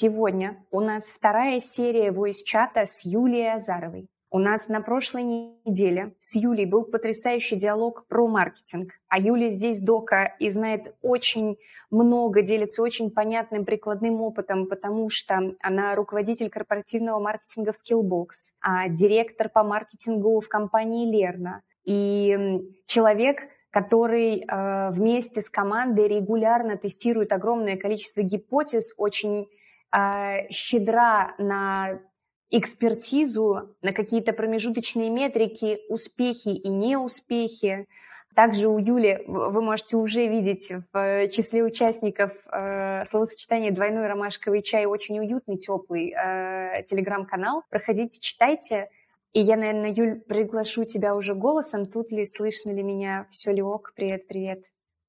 [0.00, 4.06] Сегодня у нас вторая серия voice-чата с Юлией Азаровой.
[4.30, 8.92] У нас на прошлой неделе с Юлей был потрясающий диалог про маркетинг.
[9.08, 11.56] А Юля здесь дока и знает очень
[11.90, 18.88] много, делится очень понятным прикладным опытом, потому что она руководитель корпоративного маркетинга в Skillbox, а
[18.88, 21.62] директор по маркетингу в компании Лерна.
[21.82, 23.40] И человек,
[23.70, 29.48] который э, вместе с командой регулярно тестирует огромное количество гипотез, очень
[29.92, 32.00] э, щедра на
[32.50, 37.86] экспертизу, на какие-то промежуточные метрики, успехи и неуспехи.
[38.34, 44.86] Также у Юли вы можете уже видеть в числе участников э, словосочетание «двойной ромашковый чай»
[44.86, 47.64] очень уютный, теплый э, телеграм-канал.
[47.68, 48.88] Проходите, читайте.
[49.32, 51.86] И я, наверное, Юль, приглашу тебя уже голосом.
[51.86, 53.26] Тут ли, слышно ли меня?
[53.30, 53.92] Все ли ок?
[53.94, 54.62] Привет, привет.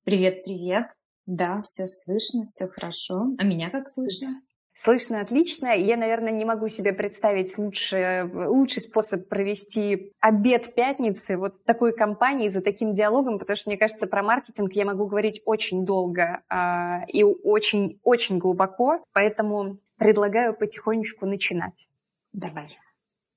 [0.04, 0.88] Привет, привет.
[1.26, 3.28] Да, все слышно, все хорошо.
[3.38, 4.42] А меня как слышно?
[4.82, 5.76] Слышно отлично.
[5.76, 12.48] Я, наверное, не могу себе представить лучше, лучший способ провести обед пятницы вот такой компании
[12.48, 17.06] за таким диалогом, потому что, мне кажется, про маркетинг я могу говорить очень долго э,
[17.10, 21.90] и очень-очень глубоко, поэтому предлагаю потихонечку начинать.
[22.32, 22.70] Давай.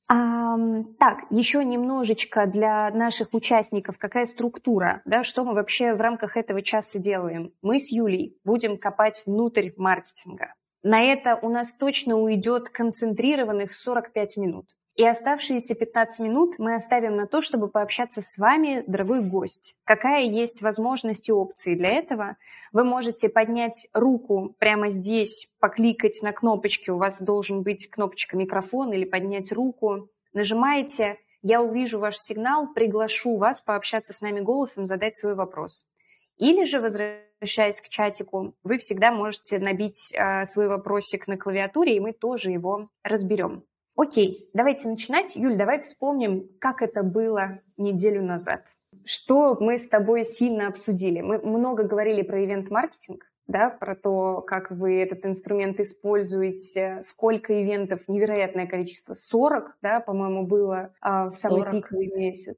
[0.09, 0.56] А,
[1.00, 6.62] так, еще немножечко для наших участников, какая структура, да, что мы вообще в рамках этого
[6.62, 7.53] часа делаем.
[7.62, 10.55] Мы с Юлей будем копать внутрь маркетинга.
[10.83, 14.66] На это у нас точно уйдет концентрированных 45 минут.
[14.94, 19.75] И оставшиеся 15 минут мы оставим на то, чтобы пообщаться с вами, дорогой гость.
[19.84, 22.36] Какая есть возможность и опции для этого?
[22.72, 26.91] Вы можете поднять руку прямо здесь, покликать на кнопочки.
[26.91, 30.10] У вас должен быть кнопочка микрофон или поднять руку.
[30.34, 35.91] Нажимаете, я увижу ваш сигнал, приглашу вас пообщаться с нами голосом, задать свой вопрос.
[36.38, 42.00] Или же, возвращаясь к чатику, вы всегда можете набить э, свой вопросик на клавиатуре, и
[42.00, 43.64] мы тоже его разберем.
[43.94, 45.36] Окей, давайте начинать.
[45.36, 48.64] Юль, давай вспомним, как это было неделю назад.
[49.05, 51.20] Что мы с тобой сильно обсудили?
[51.20, 58.00] Мы много говорили про ивент-маркетинг, да, про то, как вы этот инструмент используете, сколько ивентов,
[58.09, 61.72] невероятное количество, 40, да, по-моему, было а, в самый 40.
[61.75, 62.56] пиковый месяц.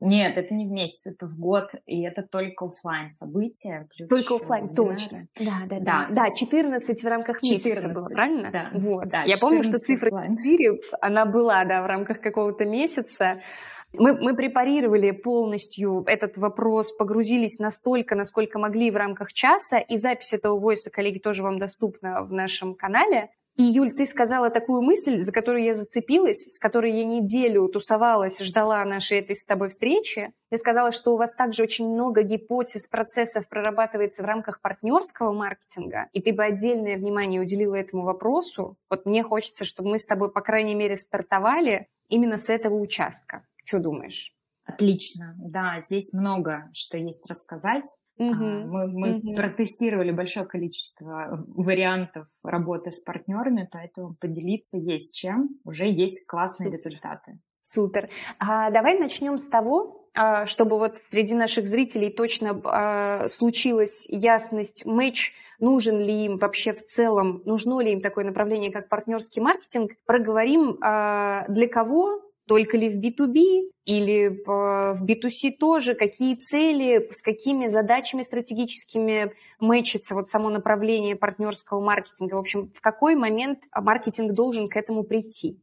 [0.00, 3.88] Нет, это не в месяц, это в год, и это только офлайн события.
[4.08, 5.26] только офлайн, точно.
[5.38, 6.08] Да, да, да.
[6.10, 8.50] Да, 14 в рамках 14, месяца было, правильно?
[8.50, 8.70] Да.
[8.74, 9.08] Вот.
[9.08, 13.40] да Я помню, что цифра 4, она была, да, в рамках какого-то месяца.
[13.96, 20.32] Мы, мы препарировали полностью этот вопрос, погрузились настолько, насколько могли в рамках часа, и запись
[20.32, 23.30] этого войса, коллеги, тоже вам доступна в нашем канале.
[23.56, 28.40] И, Юль, ты сказала такую мысль, за которую я зацепилась, с которой я неделю тусовалась,
[28.40, 30.32] ждала нашей этой с тобой встречи.
[30.50, 36.08] Ты сказала, что у вас также очень много гипотез, процессов прорабатывается в рамках партнерского маркетинга,
[36.12, 38.76] и ты бы отдельное внимание уделила этому вопросу.
[38.90, 43.46] Вот мне хочется, чтобы мы с тобой, по крайней мере, стартовали именно с этого участка.
[43.64, 44.34] Что думаешь?
[44.64, 47.84] Отлично, да, здесь много что есть рассказать.
[48.16, 48.34] Угу.
[48.34, 49.34] Мы, мы угу.
[49.34, 55.50] протестировали большое количество вариантов работы с партнерами, поэтому поделиться есть чем.
[55.64, 56.78] Уже есть классные Супер.
[56.78, 57.38] результаты.
[57.60, 58.10] Супер.
[58.38, 64.84] А, давай начнем с того, а, чтобы вот среди наших зрителей точно а, случилась ясность,
[64.84, 69.92] матч, нужен ли им вообще в целом, нужно ли им такое направление, как партнерский маркетинг.
[70.04, 77.68] Проговорим, для кого только ли в B2B или в B2C тоже, какие цели, с какими
[77.68, 82.34] задачами стратегическими мэчится вот само направление партнерского маркетинга.
[82.34, 85.58] В общем, в какой момент маркетинг должен к этому прийти?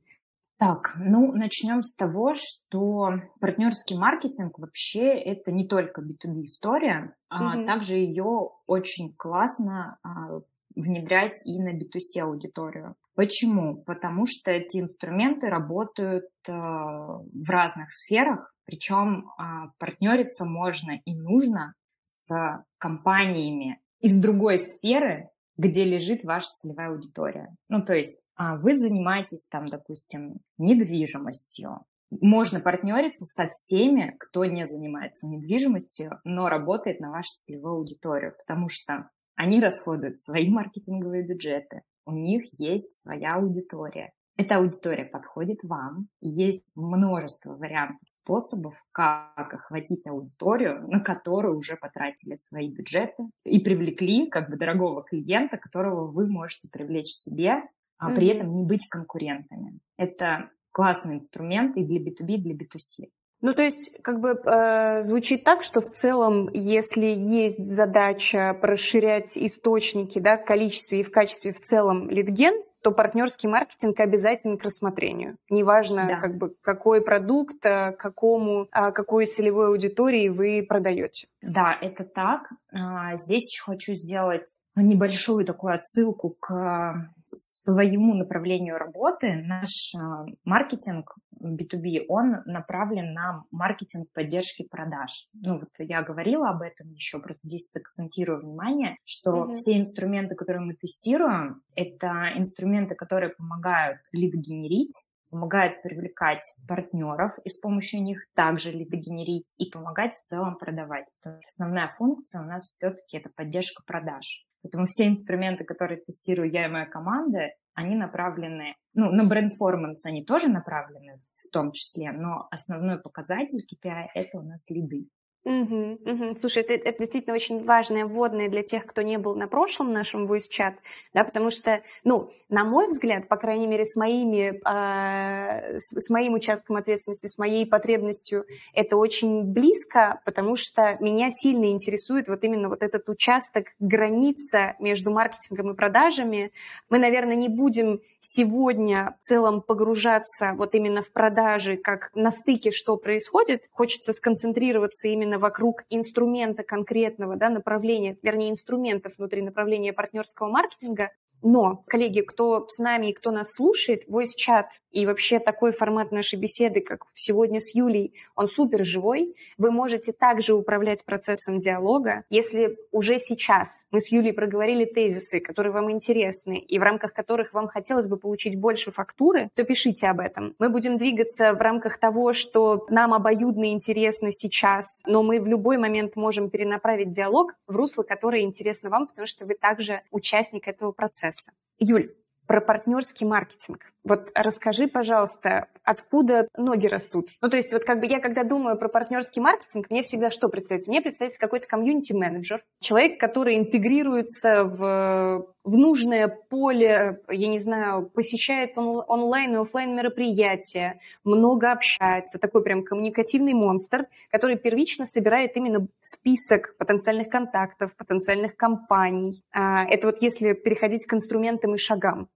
[0.61, 7.63] Так, ну, начнем с того, что партнерский маркетинг вообще это не только B2B история, mm-hmm.
[7.63, 10.41] а также ее очень классно а,
[10.75, 12.95] внедрять и на B2C аудиторию.
[13.15, 13.83] Почему?
[13.83, 19.43] Потому что эти инструменты работают э, в разных сферах, причем э,
[19.77, 21.73] партнериться можно и нужно
[22.05, 22.29] с
[22.77, 27.55] компаниями из другой сферы, где лежит ваша целевая аудитория.
[27.69, 31.85] Ну, то есть э, вы занимаетесь там, допустим, недвижимостью.
[32.09, 38.67] Можно партнериться со всеми, кто не занимается недвижимостью, но работает на вашу целевую аудиторию, потому
[38.67, 39.09] что
[39.41, 44.14] они расходуют свои маркетинговые бюджеты, у них есть своя аудитория.
[44.38, 46.08] Эта аудитория подходит вам.
[46.22, 54.28] Есть множество вариантов, способов, как охватить аудиторию, на которую уже потратили свои бюджеты и привлекли
[54.28, 57.64] как бы дорогого клиента, которого вы можете привлечь себе,
[57.97, 59.79] а при этом не быть конкурентами.
[59.97, 63.09] Это классный инструмент и для B2B, и для B2C.
[63.41, 69.32] Ну, то есть, как бы э, звучит так, что в целом, если есть задача расширять
[69.35, 72.53] источники, да, в количестве и в качестве в целом литген,
[72.84, 75.38] то партнерский маркетинг обязательно к рассмотрению.
[75.49, 76.20] Неважно, да.
[76.20, 81.28] как бы, какой продукт, э, какому, а, какой целевой аудитории вы продаете.
[81.41, 82.49] Да, это так.
[82.72, 91.16] А, здесь еще хочу сделать небольшую такую отсылку к своему направлению работы наш а, маркетинг
[91.41, 95.28] B2B, он направлен на маркетинг поддержки продаж.
[95.33, 99.55] Ну вот я говорила об этом еще, просто здесь акцентирую внимание, что mm-hmm.
[99.55, 104.95] все инструменты, которые мы тестируем, это инструменты, которые помогают лид генерить,
[105.31, 111.11] помогают привлекать партнеров и с помощью них также лиды генерить и помогать в целом продавать.
[111.22, 114.45] Потому что основная функция у нас все-таки это поддержка продаж.
[114.63, 120.23] Поэтому все инструменты, которые тестирую я и моя команда, они направлены, ну, на бренд-форманс они
[120.23, 125.08] тоже направлены в том числе, но основной показатель KPI– это у нас лиды.
[125.43, 126.38] Угу, угу.
[126.40, 130.32] Слушай, это, это действительно очень важное вводное для тех, кто не был на прошлом нашем
[130.32, 130.76] voice чат,
[131.16, 136.09] да, потому что, ну, на мой взгляд, по крайней мере, с моими, э, с, с
[136.11, 138.46] моим участком ответственности, с моей потребностью,
[138.76, 145.09] это очень близко, потому что меня сильно интересует вот именно вот этот участок, граница между
[145.09, 146.52] маркетингом и продажами.
[146.90, 152.72] Мы, наверное, не будем сегодня в целом погружаться вот именно в продажи, как на стыке,
[152.72, 153.64] что происходит.
[153.72, 161.09] Хочется сконцентрироваться именно вокруг инструмента конкретного, да, направления, вернее, инструментов внутри направления партнерского маркетинга.
[161.43, 166.11] Но, коллеги, кто с нами и кто нас слушает, voice чат и вообще такой формат
[166.11, 169.35] нашей беседы, как сегодня с Юлей, он супер живой.
[169.58, 172.23] Вы можете также управлять процессом диалога.
[172.29, 177.53] Если уже сейчас мы с Юлей проговорили тезисы, которые вам интересны, и в рамках которых
[177.53, 180.55] вам хотелось бы получить больше фактуры, то пишите об этом.
[180.59, 185.78] Мы будем двигаться в рамках того, что нам обоюдно интересно сейчас, но мы в любой
[185.78, 190.91] момент можем перенаправить диалог в русло, которое интересно вам, потому что вы также участник этого
[190.91, 191.52] процесса.
[191.79, 192.14] Юль,
[192.47, 193.91] про партнерский маркетинг.
[194.03, 197.29] Вот расскажи, пожалуйста, откуда ноги растут?
[197.39, 200.49] Ну, то есть вот как бы я, когда думаю про партнерский маркетинг, мне всегда что
[200.49, 200.89] представляется?
[200.89, 208.75] Мне представляется какой-то комьюнити-менеджер, человек, который интегрируется в, в нужное поле, я не знаю, посещает
[208.75, 215.87] он, онлайн и офлайн мероприятия, много общается, такой прям коммуникативный монстр, который первично собирает именно
[215.99, 219.43] список потенциальных контактов, потенциальных компаний.
[219.51, 222.29] А, это вот если переходить к инструментам и шагам.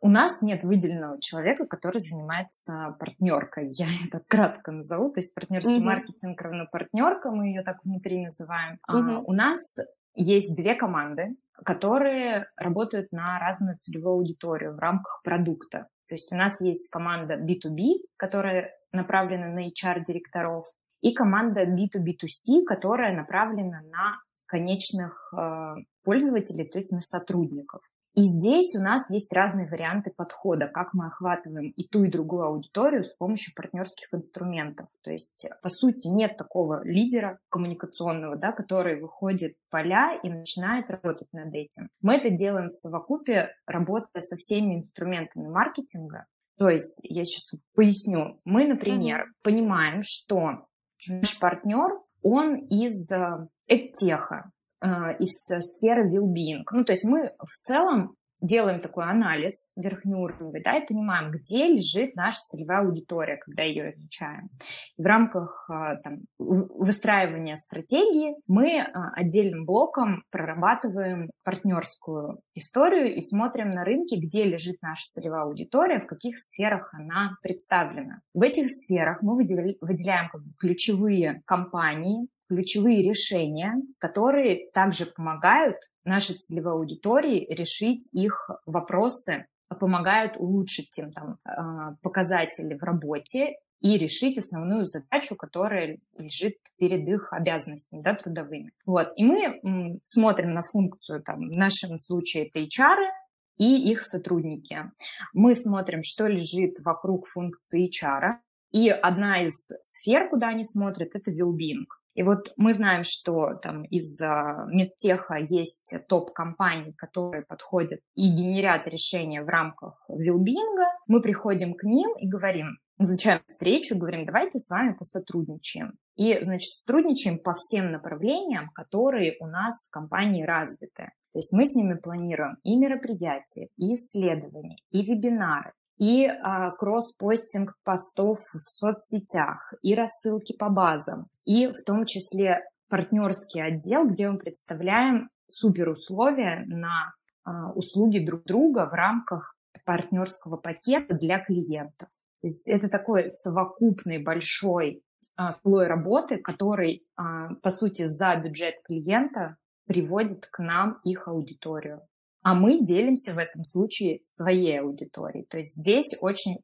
[0.00, 3.70] У нас нет выделенного человека, который занимается партнеркой.
[3.72, 5.10] Я это кратко назову.
[5.10, 5.84] То есть партнерский mm-hmm.
[5.84, 8.78] маркетинг равно партнерка, мы ее так внутри называем.
[8.88, 9.16] Mm-hmm.
[9.16, 9.78] А, у нас
[10.14, 15.88] есть две команды, которые работают на разную целевую аудиторию в рамках продукта.
[16.08, 20.66] То есть у нас есть команда B2B, которая направлена на HR-директоров,
[21.00, 27.82] и команда B2B2C, которая направлена на конечных э, пользователей, то есть на сотрудников.
[28.16, 32.44] И здесь у нас есть разные варианты подхода, как мы охватываем и ту, и другую
[32.44, 34.88] аудиторию с помощью партнерских инструментов.
[35.02, 40.88] То есть, по сути, нет такого лидера коммуникационного, да, который выходит в поля и начинает
[40.88, 41.90] работать над этим.
[42.00, 46.24] Мы это делаем в совокупе, работая со всеми инструментами маркетинга.
[46.56, 48.40] То есть, я сейчас поясню.
[48.46, 49.42] Мы, например, mm-hmm.
[49.42, 50.66] понимаем, что
[51.06, 54.52] наш партнер, он из э, эдтеха,
[54.82, 56.62] из сферы well-being.
[56.70, 62.14] Ну, то есть мы в целом делаем такой анализ верхнеуровневый, да, и понимаем, где лежит
[62.14, 64.48] наша целевая аудитория, когда ее изучаем.
[64.96, 73.22] И в рамках а, там, выстраивания стратегии мы а, отдельным блоком прорабатываем партнерскую историю и
[73.22, 78.20] смотрим на рынке, где лежит наша целевая аудитория, в каких сферах она представлена.
[78.34, 86.34] В этих сферах мы выделяем как бы ключевые компании, ключевые решения, которые также помогают нашей
[86.34, 89.46] целевой аудитории решить их вопросы,
[89.80, 97.06] помогают улучшить им там, а, показатели в работе и решить основную задачу, которая лежит перед
[97.08, 98.72] их обязанностями да, трудовыми.
[98.84, 99.12] Вот.
[99.16, 103.10] И мы смотрим на функцию, там, в нашем случае это HR,
[103.58, 104.90] и их сотрудники.
[105.32, 108.38] Мы смотрим, что лежит вокруг функции HR,
[108.70, 111.86] и одна из сфер, куда они смотрят, это well-being.
[112.16, 119.42] И вот мы знаем, что там из медтеха есть топ-компаний, которые подходят и генерят решения
[119.42, 120.86] в рамках вилбинга.
[121.06, 125.98] Мы приходим к ним и говорим, назначаем встречу, говорим, давайте с вами посотрудничаем.
[126.14, 131.12] И, значит, сотрудничаем по всем направлениям, которые у нас в компании развиты.
[131.32, 137.74] То есть мы с ними планируем и мероприятия, и исследования, и вебинары, и а, кросс-постинг
[137.84, 144.38] постов в соцсетях, и рассылки по базам, и в том числе партнерский отдел, где мы
[144.38, 152.08] представляем супер условия на а, услуги друг друга в рамках партнерского пакета для клиентов.
[152.40, 155.02] То есть это такой совокупный большой
[155.36, 162.02] а, слой работы, который, а, по сути, за бюджет клиента приводит к нам их аудиторию.
[162.46, 165.44] А мы делимся в этом случае своей аудиторией.
[165.46, 166.58] То есть здесь очень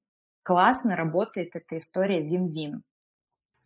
[0.45, 2.85] классно работает эта история вин-вин.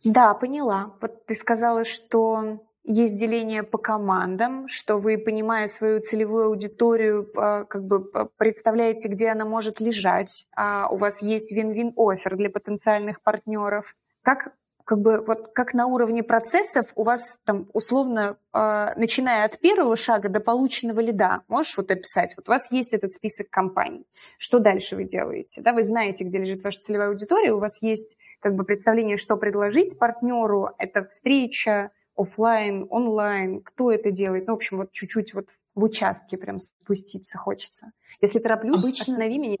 [0.03, 0.95] Да, поняла.
[0.99, 7.65] Вот ты сказала, что есть деление по командам, что вы, понимая свою целевую аудиторию, а,
[7.65, 13.21] как бы представляете, где она может лежать, а у вас есть вин-вин офер для потенциальных
[13.21, 13.95] партнеров.
[14.23, 14.55] Как
[14.87, 19.97] как бы вот как на уровне процессов у вас там условно, э, начиная от первого
[19.97, 22.33] шага до полученного лида, можешь вот описать?
[22.37, 24.07] Вот у вас есть этот список компаний.
[24.37, 25.61] Что дальше вы делаете?
[25.61, 29.35] Да, вы знаете, где лежит ваша целевая аудитория, у вас есть как бы представление, что
[29.35, 30.69] предложить партнеру.
[30.77, 34.47] Это встреча, офлайн, онлайн, кто это делает.
[34.47, 37.91] Ну, в общем, вот чуть-чуть вот в участке прям спуститься хочется.
[38.21, 39.15] Если тороплюсь, Обычно...
[39.15, 39.57] останови меня,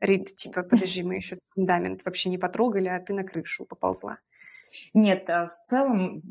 [0.00, 4.18] Рит, типа, подожди, мы еще фундамент вообще не потрогали, а ты на крышу поползла.
[4.94, 6.22] Нет, а в целом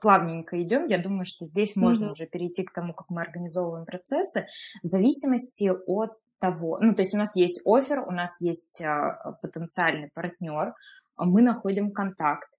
[0.00, 0.86] плавненько идем.
[0.86, 2.10] Я думаю, что здесь можно mm-hmm.
[2.10, 4.46] уже перейти к тому, как мы организовываем процессы,
[4.82, 9.38] в зависимости от того, ну, то есть у нас есть офер, у нас есть а,
[9.40, 10.74] потенциальный партнер,
[11.16, 12.50] мы находим контакт,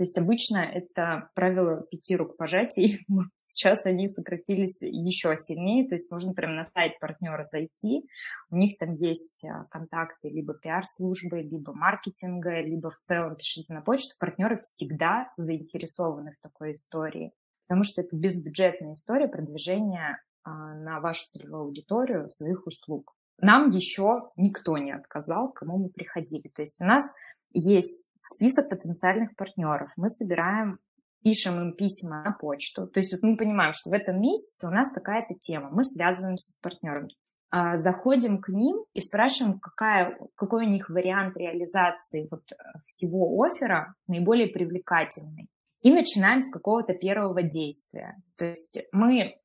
[0.00, 3.04] то есть обычно это правило пяти рукопожатий.
[3.38, 5.86] Сейчас они сократились еще сильнее.
[5.86, 8.08] То есть можно прямо на сайт партнера зайти.
[8.48, 13.82] У них там есть а, контакты либо пиар-службы, либо маркетинга, либо в целом пишите на
[13.82, 14.16] почту.
[14.18, 17.34] Партнеры всегда заинтересованы в такой истории.
[17.68, 23.14] Потому что это безбюджетная история продвижения а, на вашу целевую аудиторию своих услуг.
[23.36, 26.48] Нам еще никто не отказал, к кому мы приходили.
[26.48, 27.04] То есть у нас
[27.52, 29.90] есть список потенциальных партнеров.
[29.96, 30.78] Мы собираем,
[31.22, 32.86] пишем им письма на почту.
[32.86, 35.70] То есть вот мы понимаем, что в этом месяце у нас такая-то тема.
[35.70, 37.08] Мы связываемся с партнером.
[37.52, 43.42] А, заходим к ним и спрашиваем, какая, какой у них вариант реализации вот э, всего
[43.42, 45.48] оффера наиболее привлекательный.
[45.82, 48.22] И начинаем с какого-то первого действия.
[48.36, 49.40] То есть мы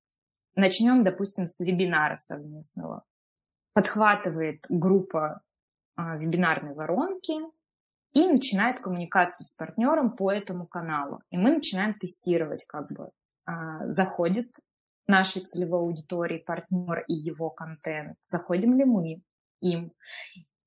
[0.55, 3.03] начнем, допустим, с вебинара совместного.
[3.73, 5.41] Подхватывает группа
[5.95, 7.33] а, вебинарной воронки,
[8.15, 11.21] и начинает коммуникацию с партнером по этому каналу.
[11.31, 13.09] И мы начинаем тестировать, как бы
[13.45, 14.47] а, заходит
[15.05, 19.21] нашей целевой аудитории партнер и его контент, заходим ли мы
[19.59, 19.91] им.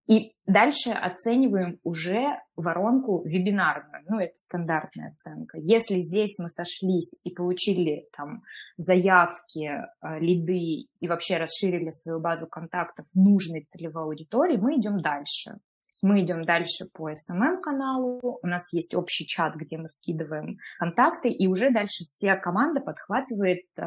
[0.07, 5.59] И дальше оцениваем уже воронку вебинарную, ну, это стандартная оценка.
[5.59, 8.43] Если здесь мы сошлись и получили там
[8.77, 15.59] заявки, а, лиды и вообще расширили свою базу контактов нужной целевой аудитории, мы идем дальше
[16.03, 21.47] мы идем дальше по SMM-каналу, у нас есть общий чат, где мы скидываем контакты, и
[21.47, 23.83] уже дальше вся команда подхватывает э,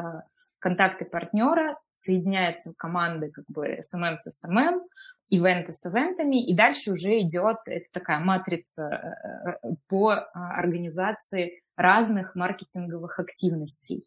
[0.58, 4.80] контакты партнера, соединяются команды как бы SMM с SMM,
[5.28, 12.34] ивенты с ивентами, и дальше уже идет это такая матрица э, э, по организации разных
[12.34, 14.02] маркетинговых активностей.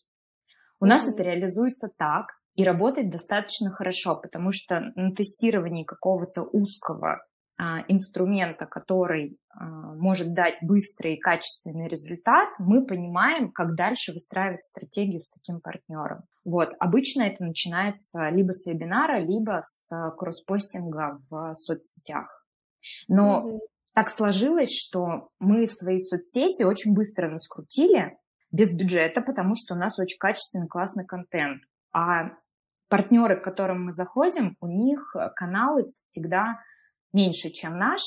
[0.79, 0.87] У mm-hmm.
[0.87, 7.25] нас это реализуется так, и работает достаточно хорошо, потому что на тестировании какого-то узкого
[7.57, 9.63] инструмента, который а,
[9.95, 16.23] может дать быстрый и качественный результат, мы понимаем, как дальше выстраивать стратегию с таким партнером.
[16.43, 16.73] Вот.
[16.79, 22.45] Обычно это начинается либо с вебинара, либо с кросспостинга в соцсетях.
[23.07, 23.59] Но mm-hmm.
[23.93, 28.17] так сложилось, что мы свои соцсети очень быстро раскрутили
[28.51, 31.63] без бюджета, потому что у нас очень качественный, классный контент.
[31.93, 32.31] А
[32.89, 36.59] партнеры, к которым мы заходим, у них каналы всегда
[37.13, 38.01] меньше, чем наш.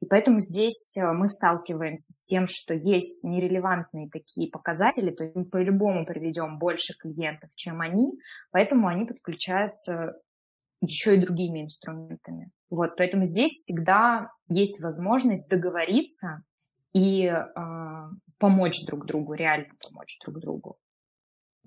[0.00, 5.34] И поэтому здесь э, мы сталкиваемся с тем, что есть нерелевантные такие показатели, то есть
[5.34, 8.12] мы по-любому приведем больше клиентов, чем они,
[8.50, 10.14] поэтому они подключаются
[10.80, 12.50] еще и другими инструментами.
[12.70, 16.42] Вот, поэтому здесь всегда есть возможность договориться
[16.92, 17.44] и э,
[18.38, 20.78] помочь друг другу, реально помочь друг другу.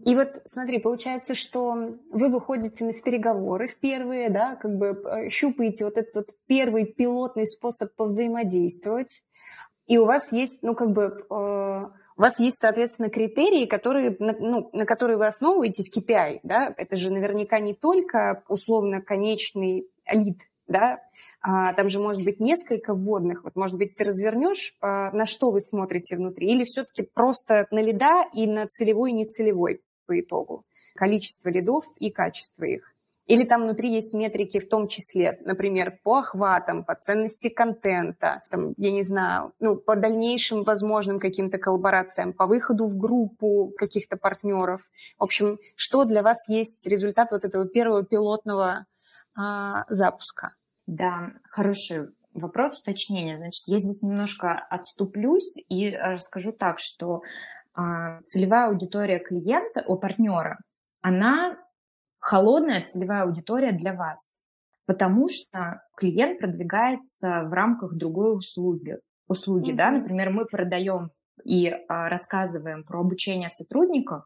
[0.04, 1.74] И вот смотри, получается, что
[2.10, 6.86] вы выходите на переговоры в первые, да, как бы э, щупаете вот этот вот первый
[6.86, 9.24] пилотный способ повзаимодействовать,
[9.86, 11.34] и у вас есть, ну, как бы, э,
[12.16, 17.12] у вас есть, соответственно, критерии, которые, ну, на которые вы основываетесь, KPI, да, это же
[17.12, 21.00] наверняка не только условно конечный лид, да,
[21.42, 23.44] а, там же может быть несколько вводных.
[23.44, 27.82] Вот, может быть, ты развернешь, а, на что вы смотрите внутри, или все-таки просто на
[27.82, 30.66] лида и на целевой и нецелевой по итогу.
[30.96, 32.94] Количество лидов и качество их.
[33.26, 38.74] Или там внутри есть метрики в том числе, например, по охватам, по ценности контента, там,
[38.76, 44.82] я не знаю, ну, по дальнейшим возможным каким-то коллаборациям, по выходу в группу каких-то партнеров.
[45.18, 48.88] В общем, что для вас есть результат вот этого первого пилотного
[49.36, 50.54] а, запуска?
[50.86, 53.38] Да, хороший вопрос уточнения.
[53.38, 57.22] Значит, я здесь немножко отступлюсь и расскажу так, что
[57.74, 60.60] а, целевая аудитория клиента, у партнера,
[61.02, 61.58] она
[62.20, 64.40] холодная целевая аудитория для вас,
[64.86, 68.98] потому что клиент продвигается в рамках другой услуги.
[69.28, 69.76] услуги mm-hmm.
[69.76, 69.92] да?
[69.92, 71.12] Например, мы продаем
[71.44, 74.26] и а, рассказываем про обучение сотрудников,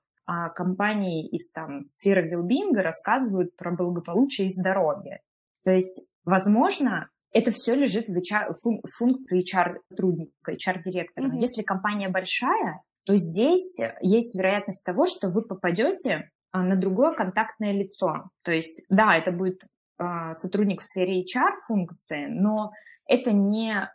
[0.56, 5.22] компании из там, сферы велбинга рассказывают про благополучие и здоровье.
[5.64, 11.28] То есть, возможно, это все лежит в HR, фун, функции HR-сотрудника, HR-директора.
[11.28, 11.40] Mm-hmm.
[11.40, 17.74] Если компания большая, то здесь есть вероятность того, что вы попадете а, на другое контактное
[17.74, 18.30] лицо.
[18.44, 19.62] То есть, да, это будет
[19.98, 22.72] а, сотрудник в сфере HR функции, но
[23.08, 23.90] это не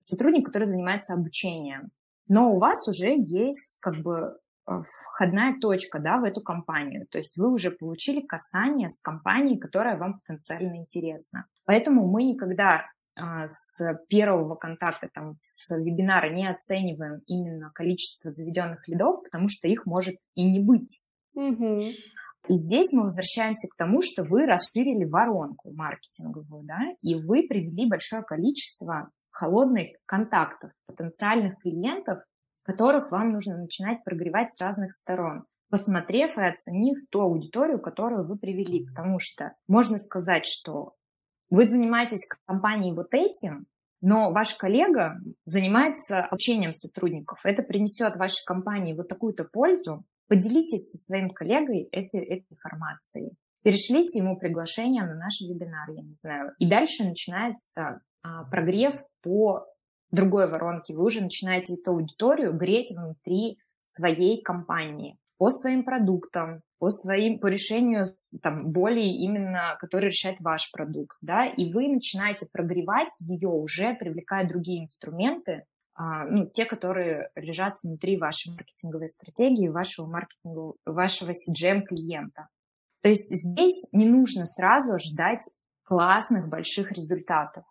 [0.00, 1.90] сотрудник, который занимается обучением.
[2.26, 4.36] Но у вас уже есть как бы а,
[4.68, 7.06] входная точка да, в эту компанию.
[7.10, 11.46] То есть вы уже получили касание с компанией, которая вам потенциально интересна.
[11.64, 12.84] Поэтому мы никогда
[13.16, 19.86] с первого контакта, там, с вебинара не оцениваем именно количество заведенных лидов, потому что их
[19.86, 21.06] может и не быть.
[21.34, 21.82] Угу.
[22.48, 27.88] И здесь мы возвращаемся к тому, что вы расширили воронку маркетинговую, да, и вы привели
[27.88, 32.20] большое количество холодных контактов, потенциальных клиентов,
[32.68, 38.38] которых вам нужно начинать прогревать с разных сторон посмотрев и оценив ту аудиторию, которую вы
[38.38, 38.86] привели.
[38.86, 40.94] Потому что можно сказать, что
[41.50, 43.66] вы занимаетесь компанией вот этим,
[44.00, 47.40] но ваш коллега занимается обучением сотрудников.
[47.44, 53.32] Это принесет вашей компании вот такую-то пользу, Поделитесь со своим коллегой этой, этой информацией.
[53.62, 56.52] Перешлите ему приглашение на наш вебинар, я не знаю.
[56.58, 59.66] И дальше начинается а, прогрев по
[60.10, 60.94] другой воронке.
[60.94, 67.46] Вы уже начинаете эту аудиторию греть внутри своей компании по своим продуктам, по своим, по
[67.46, 73.94] решению там, болей именно, который решает ваш продукт, да, и вы начинаете прогревать ее уже,
[73.94, 81.30] привлекая другие инструменты, а, ну, те, которые лежат внутри вашей маркетинговой стратегии, вашего маркетинга, вашего
[81.30, 82.48] CGM клиента.
[83.02, 85.42] То есть здесь не нужно сразу ждать
[85.82, 87.64] классных больших результатов.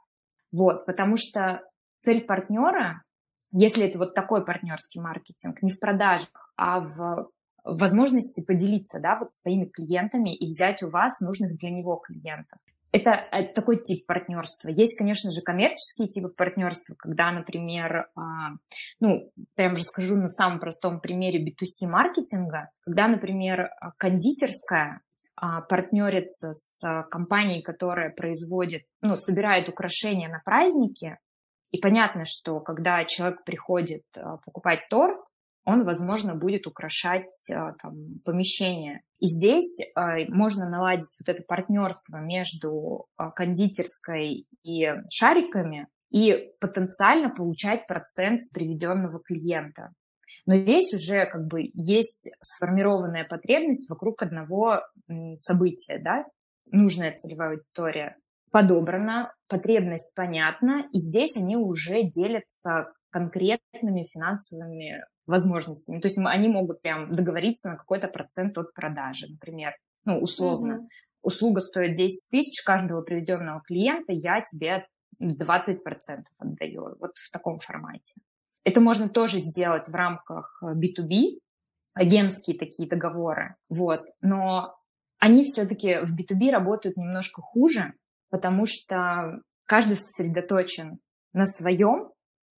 [0.51, 1.61] Вот, потому что
[1.99, 3.03] цель партнера,
[3.51, 7.29] если это вот такой партнерский маркетинг, не в продажах, а в
[7.63, 12.59] возможности поделиться да, вот своими клиентами и взять у вас нужных для него клиентов.
[12.93, 14.69] Это э, такой тип партнерства.
[14.69, 18.53] Есть, конечно же, коммерческие типы партнерства, когда, например, а,
[19.01, 25.01] ну, прям расскажу на самом простом примере B2C маркетинга, когда, например, кондитерская
[25.35, 26.81] а, партнерится с
[27.11, 31.17] компанией, которая производит, ну, собирает украшения на праздники,
[31.71, 35.17] и понятно, что когда человек приходит а, покупать торт,
[35.65, 39.01] он, возможно, будет украшать а, там, помещение.
[39.19, 47.85] И здесь а, можно наладить вот это партнерство между кондитерской и шариками и потенциально получать
[47.85, 49.91] процент с приведенного клиента.
[50.45, 54.81] Но здесь уже как бы есть сформированная потребность вокруг одного
[55.37, 56.25] события, да,
[56.71, 58.17] нужная целевая аудитория
[58.51, 65.99] подобрана, потребность понятна, и здесь они уже делятся конкретными финансовыми возможностями.
[65.99, 69.73] То есть они могут прям договориться на какой-то процент от продажи, например,
[70.05, 70.73] ну, условно.
[70.73, 70.87] Mm-hmm.
[71.23, 74.85] Услуга стоит 10 тысяч каждого приведенного клиента, я тебе
[75.21, 75.77] 20%
[76.37, 76.95] отдаю.
[76.99, 78.21] Вот в таком формате.
[78.63, 81.39] Это можно тоже сделать в рамках B2B,
[81.93, 84.05] агентские такие договоры, вот.
[84.21, 84.77] Но
[85.19, 87.93] они все-таки в B2B работают немножко хуже,
[88.29, 90.99] потому что каждый сосредоточен
[91.33, 92.11] на своем,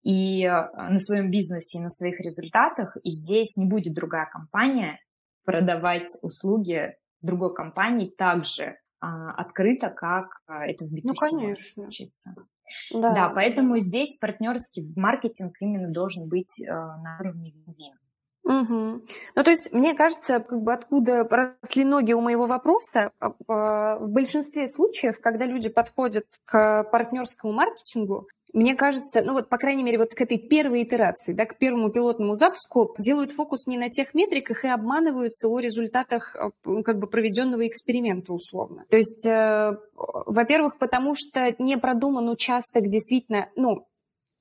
[0.03, 4.99] и а, на своем бизнесе, и на своих результатах, и здесь не будет другая компания
[5.43, 11.83] продавать услуги другой компании так же а, открыто, как а, это в B2C ну, конечно.
[11.83, 12.35] случится.
[12.93, 13.13] Да.
[13.13, 17.93] да, поэтому здесь партнерский маркетинг именно должен быть а, на уровне win
[18.43, 19.01] Угу.
[19.35, 24.67] Ну, то есть, мне кажется, как бы откуда росли ноги у моего вопроса, в большинстве
[24.67, 30.13] случаев, когда люди подходят к партнерскому маркетингу, мне кажется, ну вот, по крайней мере, вот
[30.13, 34.65] к этой первой итерации, да, к первому пилотному запуску делают фокус не на тех метриках
[34.65, 36.49] и обманываются о результатах э,
[36.83, 38.85] как бы проведенного эксперимента условно.
[38.89, 43.87] То есть, э, во-первых, потому что не продуман участок действительно, ну,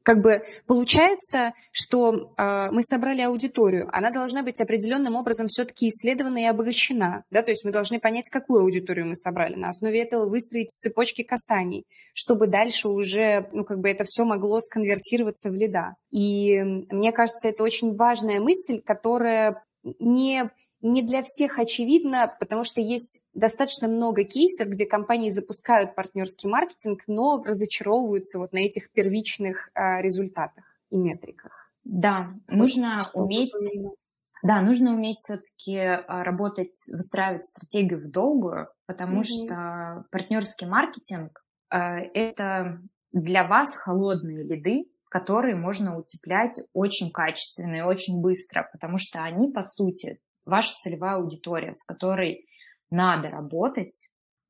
[0.08, 6.38] как бы получается, что э, мы собрали аудиторию, она должна быть определенным образом все-таки исследована
[6.38, 10.26] и обогащена, да, то есть мы должны понять, какую аудиторию мы собрали, на основе этого
[10.26, 15.96] выстроить цепочки касаний, чтобы дальше уже, ну, как бы это все могло сконвертироваться в лида.
[16.10, 19.62] И мне кажется, это очень важная мысль, которая
[19.98, 26.48] не не для всех очевидно, потому что есть достаточно много кейсов, где компании запускают партнерский
[26.48, 31.70] маркетинг, но разочаровываются вот на этих первичных а, результатах и метриках.
[31.84, 33.52] Да, вот нужно что уметь...
[34.44, 39.46] Да, нужно уметь все-таки а, работать, выстраивать стратегию в долгую, потому mm-hmm.
[39.46, 47.80] что партнерский маркетинг а, это для вас холодные лиды, которые можно утеплять очень качественно и
[47.80, 52.46] очень быстро, потому что они, по сути, ваша целевая аудитория, с которой
[52.90, 53.94] надо работать,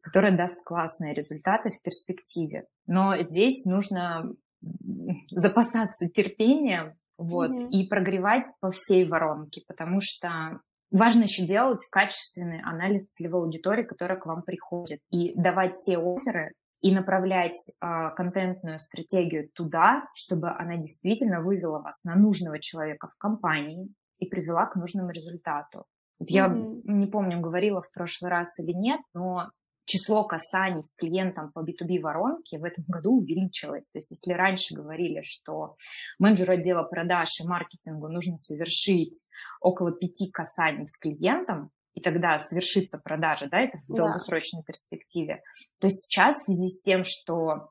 [0.01, 2.65] которая даст классные результаты в перспективе.
[2.87, 4.33] Но здесь нужно
[5.31, 7.71] запасаться терпением вот, mm-hmm.
[7.71, 14.19] и прогревать по всей воронке, потому что важно еще делать качественный анализ целевой аудитории, которая
[14.19, 20.77] к вам приходит, и давать те оферы, и направлять э, контентную стратегию туда, чтобы она
[20.77, 25.85] действительно вывела вас на нужного человека в компании, и привела к нужному результату.
[26.21, 26.83] Я mm-hmm.
[26.87, 29.51] не помню, говорила в прошлый раз или нет, но
[29.85, 33.89] число касаний с клиентом по B2B воронке в этом году увеличилось.
[33.91, 35.77] То есть если раньше говорили, что
[36.19, 39.25] менеджеру отдела продаж и маркетингу нужно совершить
[39.61, 45.43] около пяти касаний с клиентом, и тогда совершится продажа, да, это в долгосрочной перспективе,
[45.81, 47.71] то сейчас в связи с тем, что,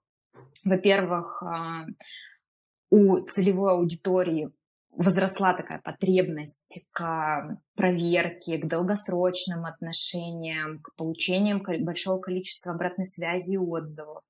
[0.65, 1.85] во-первых, а,
[2.89, 4.51] у целевой аудитории
[4.97, 13.57] возросла такая потребность к проверке, к долгосрочным отношениям, к получениям большого количества обратной связи и
[13.57, 14.23] отзывов.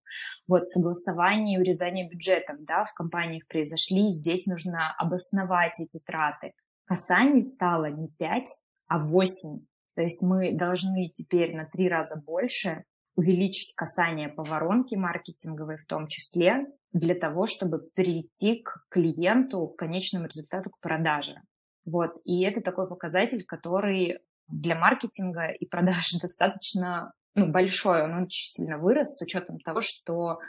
[0.47, 6.51] Вот согласование и урезание бюджетов да, в компаниях произошли, здесь нужно обосновать эти траты.
[6.85, 8.45] Касаний стало не 5,
[8.87, 9.59] а 8.
[9.95, 12.83] То есть мы должны теперь на три раза больше
[13.15, 19.77] увеличить касание по воронке маркетинговой в том числе, для того, чтобы перейти к клиенту, к
[19.77, 21.41] конечному результату, к продаже.
[21.85, 22.19] Вот.
[22.23, 28.03] И это такой показатель, который для маркетинга и продаж достаточно ну, большой.
[28.03, 30.39] Он очень сильно вырос с учетом того, что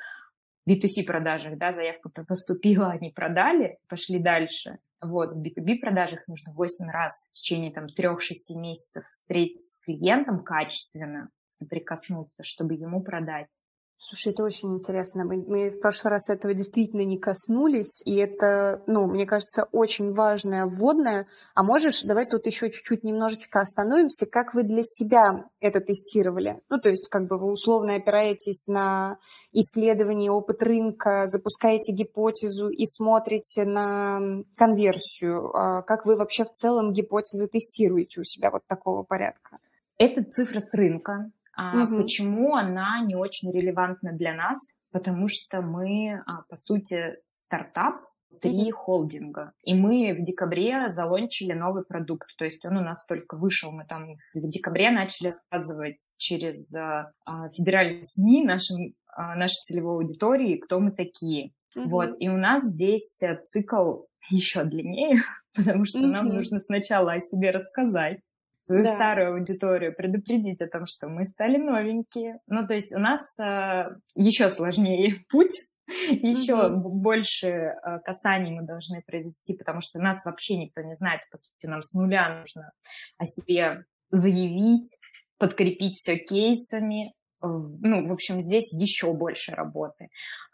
[0.66, 4.79] в B2C продажах, да, заявка поступила, они продали, пошли дальше.
[5.01, 10.42] Вот, в B2B продажах нужно 8 раз в течение там 3-6 месяцев встретиться с клиентом
[10.42, 13.61] качественно, соприкоснуться, чтобы ему продать.
[14.00, 15.24] Слушай, это очень интересно.
[15.24, 20.12] Мы, мы в прошлый раз этого действительно не коснулись, и это, ну, мне кажется, очень
[20.12, 21.26] важное вводное.
[21.54, 26.62] А можешь, давай тут еще чуть-чуть немножечко остановимся, как вы для себя это тестировали?
[26.68, 29.18] Ну, то есть, как бы вы условно опираетесь на
[29.50, 35.50] исследование, опыт рынка, запускаете гипотезу и смотрите на конверсию.
[35.56, 39.56] А как вы вообще в целом гипотезы тестируете у себя вот такого порядка?
[39.98, 42.03] Это цифра с рынка, а угу.
[42.03, 44.75] Почему она не очень релевантна для нас?
[44.92, 47.97] Потому что мы, а, по сути, стартап,
[48.40, 49.53] три холдинга.
[49.64, 52.29] И мы в декабре залончили новый продукт.
[52.38, 53.73] То есть он у нас только вышел.
[53.73, 57.11] Мы там в декабре начали рассказывать через а
[57.51, 61.51] федеральные СМИ нашим, нашей целевой аудитории, кто мы такие.
[61.77, 61.88] Mm-hmm.
[61.88, 62.14] Вот.
[62.21, 65.16] И у нас здесь э, цикл еще длиннее,
[65.57, 66.07] потому что mm-hmm.
[66.07, 68.21] нам нужно сначала о себе рассказать,
[68.68, 68.94] свою да.
[68.94, 72.38] старую аудиторию, предупредить о том, что мы стали новенькие.
[72.46, 76.83] Ну, то есть у нас э, еще сложнее путь, еще mm-hmm.
[77.02, 81.22] больше э, касаний мы должны провести, потому что нас вообще никто не знает.
[81.33, 82.72] По сути, нам с нуля нужно
[83.16, 84.94] о себе заявить,
[85.38, 87.14] подкрепить все кейсами.
[87.40, 90.09] Ну, в общем, здесь еще больше работы.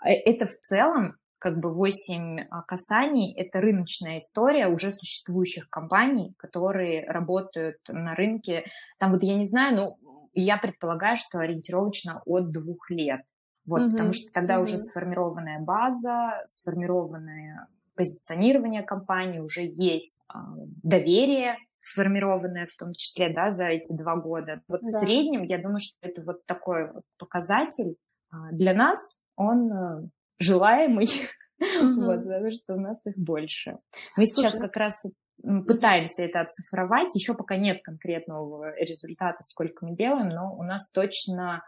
[0.04, 6.32] Э, это в целом как бы 8 а, касаний– это рыночная история уже существующих компаний,
[6.38, 8.64] которые работают на рынке.
[8.98, 13.20] Там вот я не знаю, ну, я предполагаю, что ориентировочно от двух лет.
[13.66, 20.38] Вот, mm потому что тогда mm уже сформированная база, сформированное позиционирование компании, уже есть э,
[20.82, 24.62] доверие сформированное в том числе, да, за эти два года.
[24.66, 24.88] Вот да.
[24.88, 27.96] в среднем, я думаю, что это вот такой вот показатель
[28.32, 28.98] э, для нас,
[29.36, 31.94] он э, желаемый, mm-hmm.
[31.96, 33.78] вот, потому что у нас их больше.
[34.16, 34.94] Мы Слушай, сейчас как раз
[35.66, 41.62] пытаемся это оцифровать, еще пока нет конкретного результата, сколько мы делаем, но у нас точно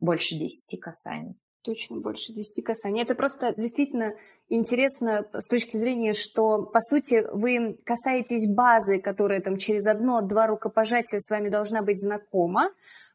[0.00, 1.36] больше 10 касаний.
[1.62, 3.02] Точно больше 10 касаний.
[3.02, 4.14] Это просто действительно
[4.48, 11.20] интересно с точки зрения, что, по сути, вы касаетесь базы, которая там через одно-два рукопожатия
[11.20, 12.70] с вами должна быть знакома,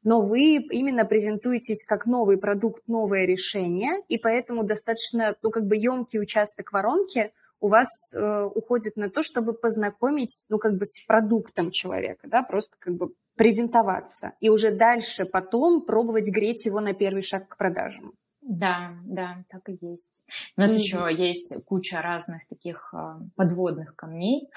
[0.07, 5.75] но вы именно презентуетесь как новый продукт, новое решение, и поэтому достаточно, ну, как бы
[5.75, 11.05] емкий участок воронки у вас э, уходит на то, чтобы познакомить, ну, как бы с
[11.05, 16.93] продуктом человека, да, просто как бы презентоваться, и уже дальше потом пробовать греть его на
[16.93, 18.13] первый шаг к продажам.
[18.41, 20.23] Да, да, так и есть.
[20.55, 20.75] У нас mm-hmm.
[20.75, 22.97] еще есть куча разных таких э,
[23.35, 24.49] подводных камней,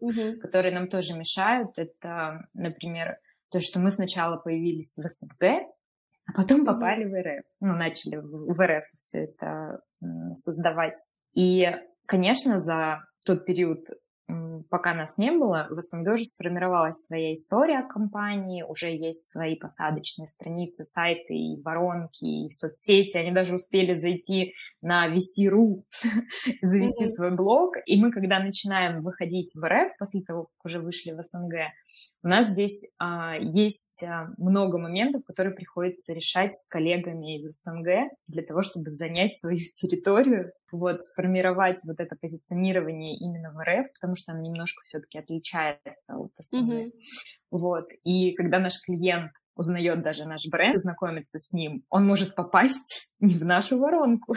[0.00, 0.36] mm-hmm.
[0.40, 1.78] которые нам тоже мешают.
[1.78, 3.18] Это, например,
[3.54, 5.62] то, что мы сначала появились в СНГ,
[6.26, 7.44] а потом попали в РФ.
[7.60, 9.80] Ну, начали в РФ все это
[10.34, 10.98] создавать.
[11.34, 11.64] И,
[12.04, 13.86] конечно, за тот период
[14.70, 20.28] пока нас не было, в СНГ уже сформировалась своя история компании, уже есть свои посадочные
[20.28, 23.16] страницы, сайты и воронки, и соцсети.
[23.16, 25.82] Они даже успели зайти на VC.ru,
[26.62, 27.76] завести свой блог.
[27.86, 31.54] И мы, когда начинаем выходить в РФ, после того, как уже вышли в СНГ,
[32.22, 38.10] у нас здесь а, есть а, много моментов, которые приходится решать с коллегами из СНГ
[38.28, 44.14] для того, чтобы занять свою территорию, вот, сформировать вот это позиционирование именно в РФ, потому
[44.16, 46.70] что оно немножко все-таки отличается от СНГ.
[46.70, 46.92] Mm-hmm.
[47.50, 53.08] Вот, и когда наш клиент узнает даже наш бренд, знакомится с ним, он может попасть
[53.20, 54.34] не в нашу воронку.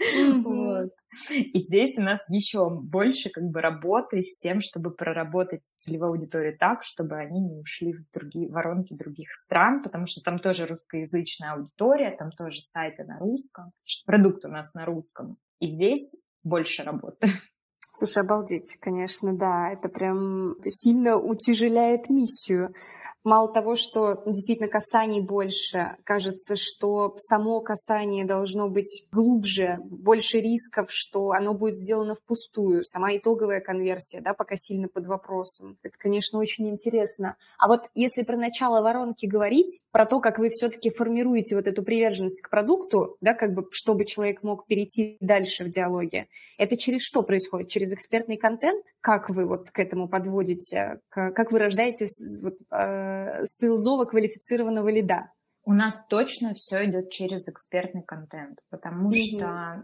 [0.00, 0.42] Mm-hmm.
[0.42, 0.90] Вот.
[1.30, 6.56] И здесь у нас еще больше как бы работы с тем, чтобы проработать целевую аудиторию
[6.56, 11.52] так, чтобы они не ушли в другие воронки других стран, потому что там тоже русскоязычная
[11.52, 13.72] аудитория, там тоже сайты на русском,
[14.06, 15.36] продукт у нас на русском.
[15.58, 17.26] И здесь больше работы.
[17.92, 19.72] Слушай, обалдеть, конечно, да.
[19.72, 22.72] Это прям сильно утяжеляет миссию
[23.24, 30.86] мало того, что действительно касаний больше, кажется, что само касание должно быть глубже, больше рисков,
[30.90, 32.84] что оно будет сделано впустую.
[32.84, 35.78] Сама итоговая конверсия, да, пока сильно под вопросом.
[35.82, 37.36] Это, конечно, очень интересно.
[37.58, 41.82] А вот если про начало воронки говорить, про то, как вы все-таки формируете вот эту
[41.82, 46.28] приверженность к продукту, да, как бы, чтобы человек мог перейти дальше в диалоге,
[46.58, 47.68] это через что происходит?
[47.68, 48.84] Через экспертный контент?
[49.00, 51.00] Как вы вот к этому подводите?
[51.08, 52.06] Как вы рождаете
[52.42, 53.09] вот, э,
[53.44, 55.30] сейлзово квалифицированного лида?
[55.64, 59.36] У нас точно все идет через экспертный контент, потому mm-hmm.
[59.36, 59.82] что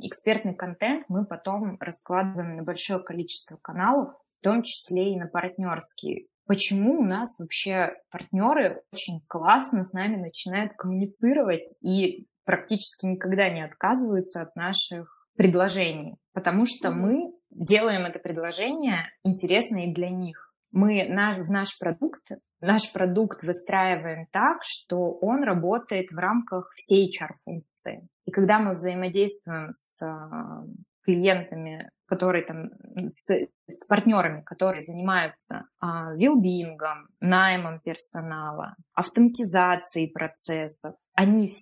[0.00, 6.26] экспертный контент мы потом раскладываем на большое количество каналов, в том числе и на партнерские.
[6.46, 13.64] Почему у нас вообще партнеры очень классно с нами начинают коммуницировать и практически никогда не
[13.64, 16.16] отказываются от наших предложений?
[16.32, 16.92] Потому что mm-hmm.
[16.92, 20.51] мы делаем это предложение интересно и для них.
[20.72, 22.32] Мы на, в наш продукт
[22.62, 28.08] наш продукт выстраиваем так, что он работает в рамках всей HR-функции.
[28.24, 30.64] И когда мы взаимодействуем с а,
[31.02, 32.70] клиентами, которые там,
[33.08, 33.30] с,
[33.66, 41.52] с партнерами, которые занимаются а, вилдингом, наймом персонала, автоматизацией процессов, они,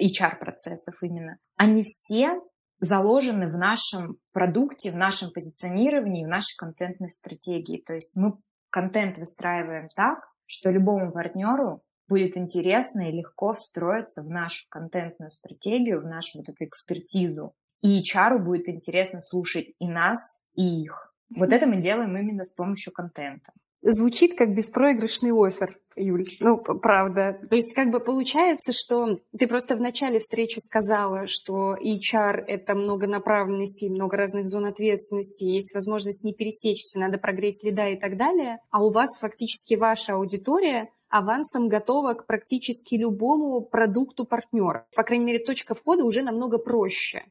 [0.00, 2.38] HR-процессов именно, они все
[2.80, 7.82] заложены в нашем продукте, в нашем позиционировании, в нашей контентной стратегии.
[7.86, 8.34] То есть мы
[8.70, 16.00] контент выстраиваем так, что любому партнеру будет интересно и легко встроиться в нашу контентную стратегию,
[16.00, 17.54] в нашу вот эту экспертизу.
[17.82, 21.14] И HR будет интересно слушать и нас, и их.
[21.34, 23.52] Вот это мы делаем именно с помощью контента.
[23.82, 26.26] Звучит как беспроигрышный офер, Юль.
[26.40, 27.40] Ну, правда.
[27.48, 32.74] То есть как бы получается, что ты просто в начале встречи сказала, что HR— это
[32.74, 38.18] много направленностей, много разных зон ответственности, есть возможность не пересечься, надо прогреть лида и так
[38.18, 44.86] далее, а у вас фактически ваша аудитория авансом готова к практически любому продукту партнера.
[44.94, 47.24] По крайней мере, точка входа уже намного проще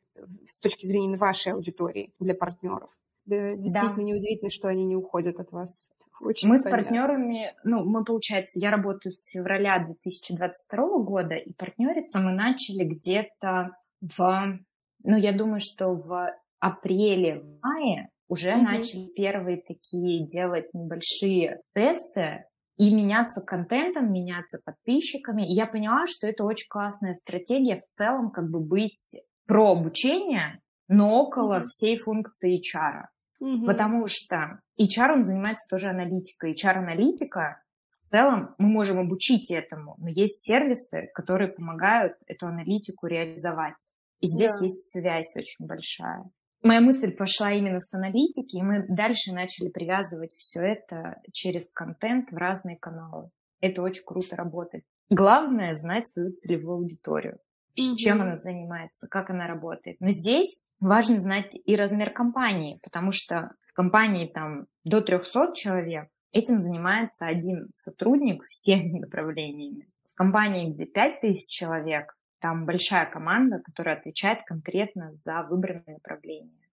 [0.45, 2.89] с точки зрения вашей аудитории для партнеров.
[3.25, 4.01] Да, действительно да.
[4.01, 5.89] неудивительно, что они не уходят от вас.
[6.21, 6.69] Очень мы понятно.
[6.69, 12.83] с партнерами, ну, мы, получается, я работаю с февраля 2022 года, и партнериться мы начали
[12.83, 14.59] где-то в,
[15.03, 21.61] ну, я думаю, что в апреле, в мае уже mm начали первые такие делать небольшие
[21.73, 22.45] тесты
[22.77, 25.49] и меняться контентом, меняться подписчиками.
[25.49, 30.61] И я поняла, что это очень классная стратегия в целом, как бы быть про обучение,
[30.87, 33.07] но около mm всей функции HR.
[33.39, 33.65] Угу.
[33.65, 36.53] Потому что HR, он занимается тоже аналитикой.
[36.53, 43.93] HR-аналитика, в целом, мы можем обучить этому, но есть сервисы, которые помогают эту аналитику реализовать.
[44.19, 44.65] И здесь да.
[44.65, 46.29] есть связь очень большая.
[46.61, 52.31] Моя мысль пошла именно с аналитики, и мы дальше начали привязывать все это через контент
[52.31, 53.29] в разные каналы.
[53.61, 54.83] Это очень круто работает.
[55.09, 57.39] Главное знать свою целевую аудиторию,
[57.77, 59.97] mm чем она занимается, как она работает.
[60.01, 66.09] Но здесь важно знать и размер компании, потому что в компании там до 300 человек
[66.31, 69.87] этим занимается один сотрудник всеми направлениями.
[70.15, 76.69] компании, где 5000 человек, там большая команда, которая отвечает конкретно за выбранное направление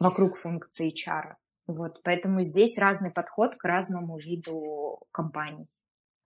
[0.00, 1.34] вокруг функции HR.
[1.66, 5.68] Вот, поэтому здесь разный подход к разному виду компаний.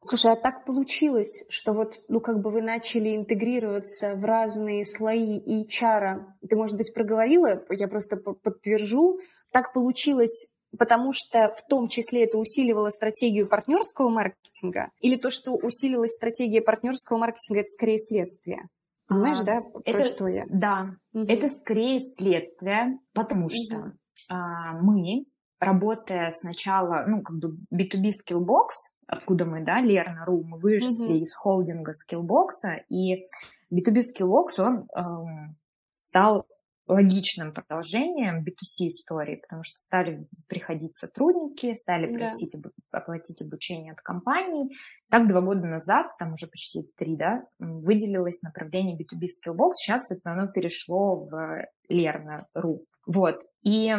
[0.05, 5.39] Слушай, а так получилось, что вот, ну, как бы вы начали интегрироваться в разные слои
[5.39, 6.25] HR.
[6.49, 9.21] Ты, может быть, проговорила, я просто подтвержу.
[9.53, 15.53] Так получилось, потому что в том числе это усиливало стратегию партнерского маркетинга, или то, что
[15.53, 18.69] усилилась стратегия партнерского маркетинга, это скорее следствие?
[19.07, 20.47] Понимаешь, а, да, про это, что я?
[20.49, 21.27] Да, угу.
[21.29, 23.93] это скорее следствие, потому что угу.
[24.31, 25.27] а, мы,
[25.61, 28.69] работая сначала, ну, как бы B2B Skillbox,
[29.13, 31.23] откуда мы, да, Лерна.ру, мы выросли угу.
[31.23, 33.25] из холдинга Skillbox, и
[33.71, 35.55] B2B Skillbox, он э,
[35.95, 36.47] стал
[36.89, 42.19] логичным продолжением B2C истории, потому что стали приходить сотрудники, стали да.
[42.19, 42.57] простить,
[42.91, 44.75] оплатить обучение от компаний.
[45.11, 49.73] Так два года назад, там уже почти три, да, выделилось направление B2B Skillbox.
[49.75, 52.81] Сейчас это оно перешло в Lerna.ru.
[53.07, 53.43] Вот.
[53.63, 53.95] И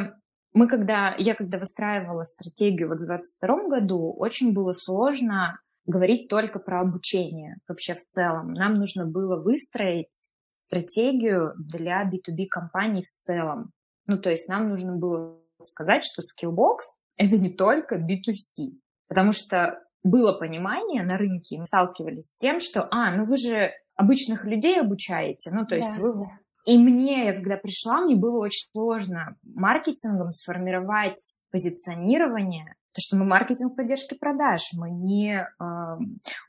[0.53, 6.59] мы когда, я когда выстраивала стратегию вот в 2022 году, очень было сложно говорить только
[6.59, 8.53] про обучение вообще в целом.
[8.53, 13.71] Нам нужно было выстроить стратегию для B2B компаний в целом.
[14.05, 16.77] Ну, то есть нам нужно было сказать, что Skillbox—
[17.17, 18.71] это не только B2C,
[19.07, 23.71] потому что было понимание на рынке, мы сталкивались с тем, что, а, ну вы же
[23.95, 26.03] обычных людей обучаете, ну, то есть да.
[26.03, 26.25] вы...
[26.65, 33.25] И мне, я когда пришла, мне было очень сложно маркетингом сформировать позиционирование то, что мы
[33.25, 35.63] маркетинг поддержки продаж, мы не, э,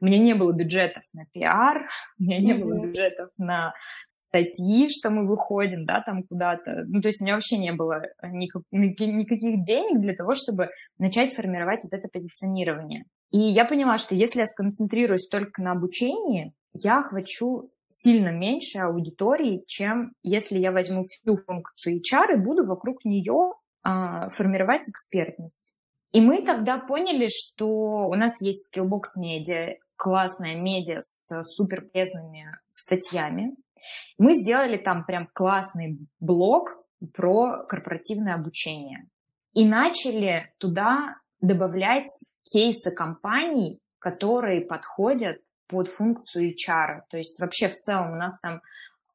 [0.01, 2.59] у меня не было бюджетов на пиар, у меня не mm-hmm.
[2.59, 3.73] было бюджетов на
[4.09, 6.85] статьи, что мы выходим, да, там куда-то.
[6.87, 11.33] Ну, то есть у меня вообще не было никак, никаких денег для того, чтобы начать
[11.33, 13.05] формировать вот это позиционирование.
[13.31, 19.63] И я поняла, что если я сконцентрируюсь только на обучении, я охвачу сильно меньше аудитории,
[19.67, 23.53] чем если я возьму всю функцию HR и буду вокруг нее
[23.83, 25.75] а, формировать экспертность.
[26.11, 32.47] И мы тогда поняли, что у нас есть Skillbox Media, классная медиа с супер полезными
[32.73, 33.55] статьями.
[34.19, 36.77] Мы сделали там прям классный блог
[37.15, 39.09] про корпоративное обучение.
[39.53, 42.11] И начали туда добавлять
[42.43, 47.03] кейсы компаний, которые подходят под функцию HR.
[47.11, 48.61] То есть вообще в целом у нас там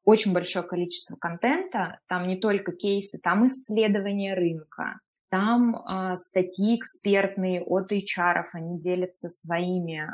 [0.04, 7.62] очень большое количество контента, там не только кейсы, там исследования рынка, там э, статьи экспертные
[7.62, 10.08] от HR, они делятся своими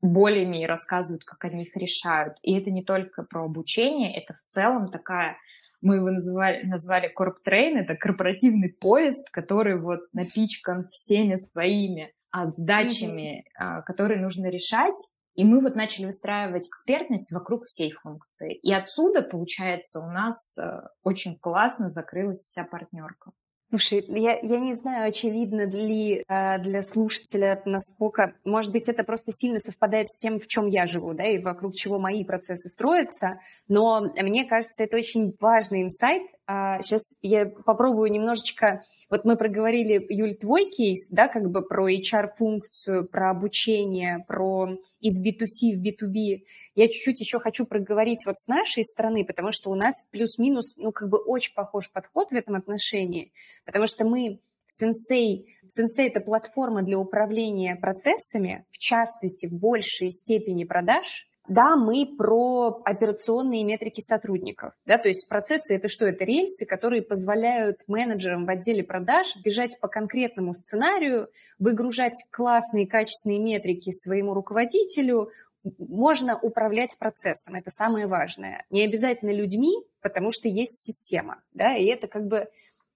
[0.00, 2.36] болями и рассказывают, как они их решают.
[2.42, 5.36] И это не только про обучение, это в целом такая,
[5.80, 13.44] мы его называли, назвали корптрейн, это корпоративный поезд, который вот напичкан всеми своими а, задачами,
[13.60, 13.82] mm-hmm.
[13.84, 14.96] которые нужно решать.
[15.34, 18.54] И мы вот начали выстраивать экспертность вокруг всей функции.
[18.54, 23.32] И отсюда, получается, у нас э, очень классно закрылась вся партнерка.
[23.70, 29.32] Слушай, я, я не знаю, очевидно ли э, для слушателя, насколько, может быть, это просто
[29.32, 33.40] сильно совпадает с тем, в чем я живу, да, и вокруг чего мои процессы строятся,
[33.68, 36.22] но мне кажется, это очень важный инсайт.
[36.46, 41.86] А, сейчас я попробую немножечко вот мы проговорили, Юль, твой кейс, да, как бы про
[41.86, 44.70] HR-функцию, про обучение, про
[45.00, 46.44] из B2C в B2B.
[46.74, 50.92] Я чуть-чуть еще хочу проговорить вот с нашей стороны, потому что у нас плюс-минус, ну,
[50.92, 53.34] как бы очень похож подход в этом отношении,
[53.66, 60.64] потому что мы Sensei, Sensei– это платформа для управления процессами, в частности, в большей степени
[60.64, 64.74] продаж– да, мы про операционные метрики сотрудников.
[64.86, 66.06] Да, то есть процессы– это что?
[66.06, 71.28] Это рельсы, которые позволяют менеджерам в отделе продаж бежать по конкретному сценарию,
[71.58, 75.30] выгружать классные качественные метрики своему руководителю,
[75.78, 78.64] можно управлять процессом, это самое важное.
[78.70, 82.48] Не обязательно людьми, потому что есть система, да, и это как бы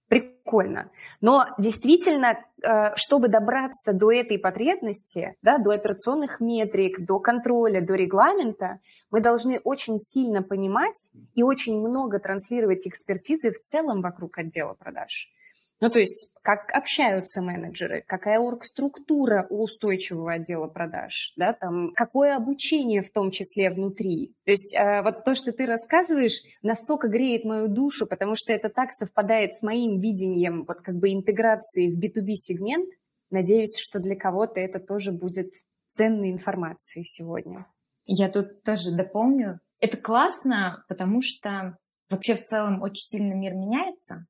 [0.07, 0.89] прикольно.
[1.21, 7.95] Но действительно, э, чтобы добраться до этой потребности, да, до операционных метрик, до контроля, до
[7.95, 8.79] регламента,
[9.11, 15.31] мы должны очень сильно понимать и очень много транслировать экспертизы в целом вокруг отдела продаж.
[15.79, 22.35] Ну, то есть, как общаются менеджеры, какая оргструктура у устойчивого отдела продаж, да, там, какое
[22.35, 24.33] обучение в том числе внутри.
[24.45, 28.69] То есть, э, вот то, что ты рассказываешь, настолько греет мою душу, потому что это
[28.69, 32.89] так совпадает с моим видением вот как бы интеграции в B2B-сегмент.
[33.29, 35.51] Надеюсь, что для кого-то это тоже будет
[35.87, 37.67] ценной информацией сегодня.
[38.05, 39.59] Я тут тоже дополню.
[39.79, 41.77] Это классно, потому что
[42.09, 44.25] вообще в целом очень сильно мир меняется.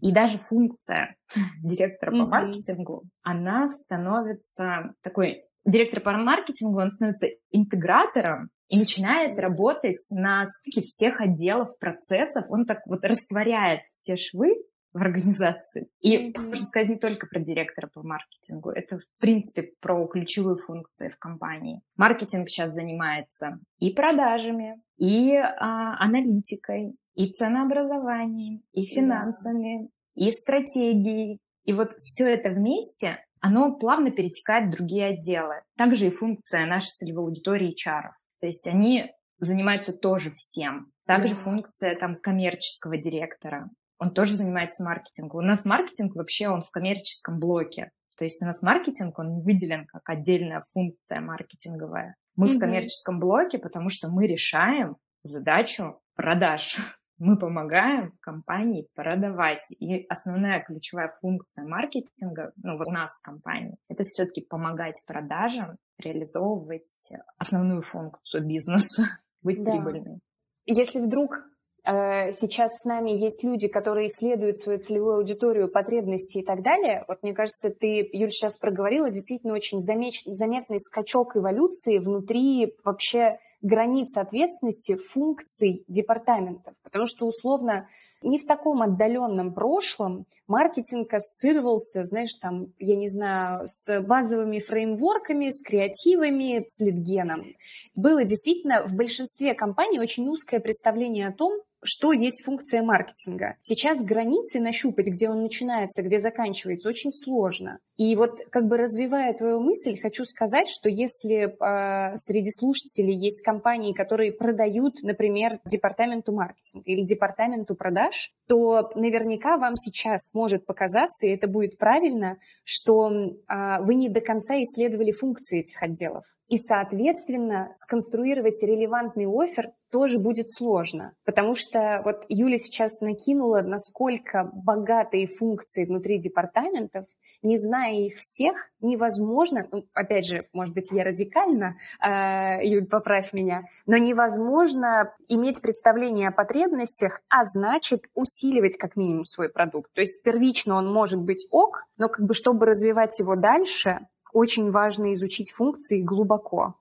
[0.00, 1.16] И даже функция
[1.62, 10.06] директора по маркетингу, она становится такой директор по маркетингу, он становится интегратором и начинает работать
[10.12, 12.46] на стыке всех отделов, процессов.
[12.48, 14.54] Он так вот растворяет все швы
[14.92, 15.88] в организации.
[16.00, 16.40] И mm-hmm.
[16.40, 21.18] можно сказать не только про директора по маркетингу, это в принципе про ключевые функции в
[21.18, 21.80] компании.
[21.96, 31.38] Маркетинг сейчас занимается и продажами, и а, аналитикой, и ценообразованием, и финансами, и стратегией.
[31.64, 35.62] И вот все это вместе, оно плавно перетекает в другие отделы.
[35.76, 38.10] Также и функция нашей целевой аудитории HR.
[38.40, 40.92] То есть они занимаются тоже всем.
[41.06, 41.38] Также yeah.
[41.38, 45.44] функция там коммерческого директора он тоже занимается маркетингом.
[45.44, 47.92] У нас маркетинг вообще, он в коммерческом блоке.
[48.16, 52.16] То есть у нас маркетинг, он не выделен как отдельная функция маркетинговая.
[52.34, 52.56] Мы mm-hmm.
[52.56, 56.78] в коммерческом блоке, потому что мы решаем задачу продаж.
[57.20, 59.70] Мы помогаем компании продавать.
[59.78, 65.76] И основная ключевая функция маркетинга, ну вот у нас в компании, это все-таки помогать продажам
[65.98, 69.04] реализовывать основную функцию бизнеса,
[69.42, 69.70] быть да.
[69.70, 70.20] прибыльным.
[70.66, 71.44] Если вдруг
[71.84, 77.04] Э, сейчас с нами есть люди, которые исследуют свою целевую аудиторию, потребности и так далее.
[77.08, 84.16] Вот мне кажется, ты, Юль, сейчас проговорила действительно очень заметный скачок эволюции внутри вообще границ
[84.16, 86.74] ответственности функций департаментов.
[86.82, 87.88] Потому что условно
[88.22, 95.48] не в таком отдаленном прошлом маркетинг ассоциировался, знаешь, там, я не знаю, с базовыми фреймворками,
[95.50, 97.46] с креативами, с литгеном.
[97.94, 103.56] Было действительно в большинстве компаний очень узкое представление о том, что есть функция маркетинга.
[103.60, 107.78] Сейчас границы нащупать, где он начинается, где заканчивается, очень сложно.
[108.00, 113.42] И вот как бы развивая твою мысль, хочу сказать, что если э, среди слушателей есть
[113.42, 121.26] компании, которые продают, например, департаменту маркетинга или департаменту продаж, то наверняка вам сейчас может показаться,
[121.26, 126.24] и это будет правильно, что э, вы не до конца исследовали функции этих отделов.
[126.48, 134.50] И, соответственно, сконструировать релевантный офер тоже будет сложно, потому что вот Юля сейчас накинула, насколько
[134.54, 137.04] богатые функции внутри департаментов,
[137.42, 143.32] не зная их всех, невозможно, ну, опять же, может быть, я радикально, э, Юль, поправь
[143.32, 149.92] меня, но невозможно иметь представление о потребностях, а значит усиливать как минимум свой продукт.
[149.94, 154.00] То есть первично он может быть ок, но как бы чтобы развивать его дальше,
[154.32, 156.76] очень важно изучить функции глубоко.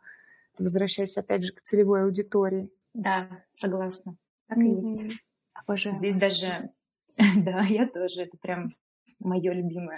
[0.57, 2.69] Возвращаясь опять же к целевой аудитории.
[2.93, 4.17] Да, согласна.
[4.47, 5.21] Так и есть.
[5.53, 5.95] Обожаю.
[5.95, 6.71] Здесь даже,
[7.17, 8.67] да, я тоже, это прям
[9.19, 9.97] мое любимое.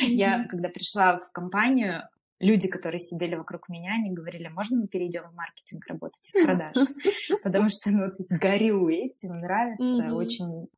[0.00, 2.02] Я, когда пришла в компанию,
[2.40, 6.76] люди, которые сидели вокруг меня, они говорили, можно мы перейдем в маркетинг работать из продаж?
[7.42, 10.68] Потому что ну, горю этим, нравится очень.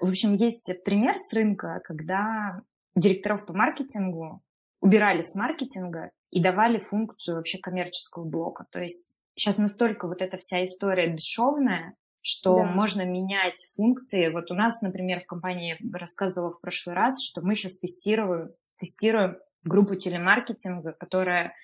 [0.00, 2.60] В общем, есть пример с рынка, когда
[2.94, 4.42] директоров по маркетингу
[4.80, 8.66] убирали с маркетинга и давали функцию вообще коммерческого блока.
[8.70, 11.94] То есть сейчас настолько вот эта вся история бесшовная,
[12.26, 12.64] что да.
[12.64, 14.30] можно менять функции.
[14.30, 18.50] Вот у нас, например, в компании рассказывала в прошлый раз, что мы сейчас тестируем,
[18.80, 21.54] тестируем группу телемаркетинга, которая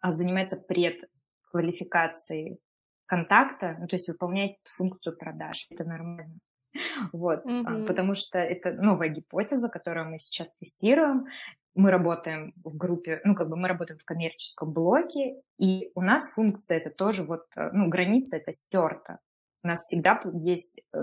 [0.00, 2.60] а, занимается предквалификацией
[3.04, 5.66] контакта, ну, то есть выполняет функцию продаж.
[5.70, 6.38] Это нормально.
[7.12, 7.84] Вот, mm-hmm.
[7.84, 11.26] потому что это новая гипотеза, которую мы сейчас тестируем.
[11.74, 16.32] Мы работаем в группе, ну, как бы мы работаем в коммерческом блоке, и у нас
[16.32, 19.18] функция это тоже вот, э, ну, граница это стерта.
[19.66, 20.98] У нас всегда есть э,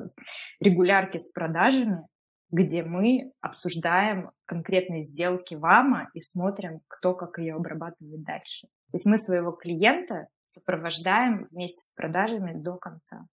[0.61, 2.07] регулярки с продажами,
[2.49, 8.67] где мы обсуждаем конкретные сделки ВАМа и смотрим, кто как ее обрабатывает дальше.
[8.67, 13.25] То есть мы своего клиента сопровождаем вместе с продажами до конца.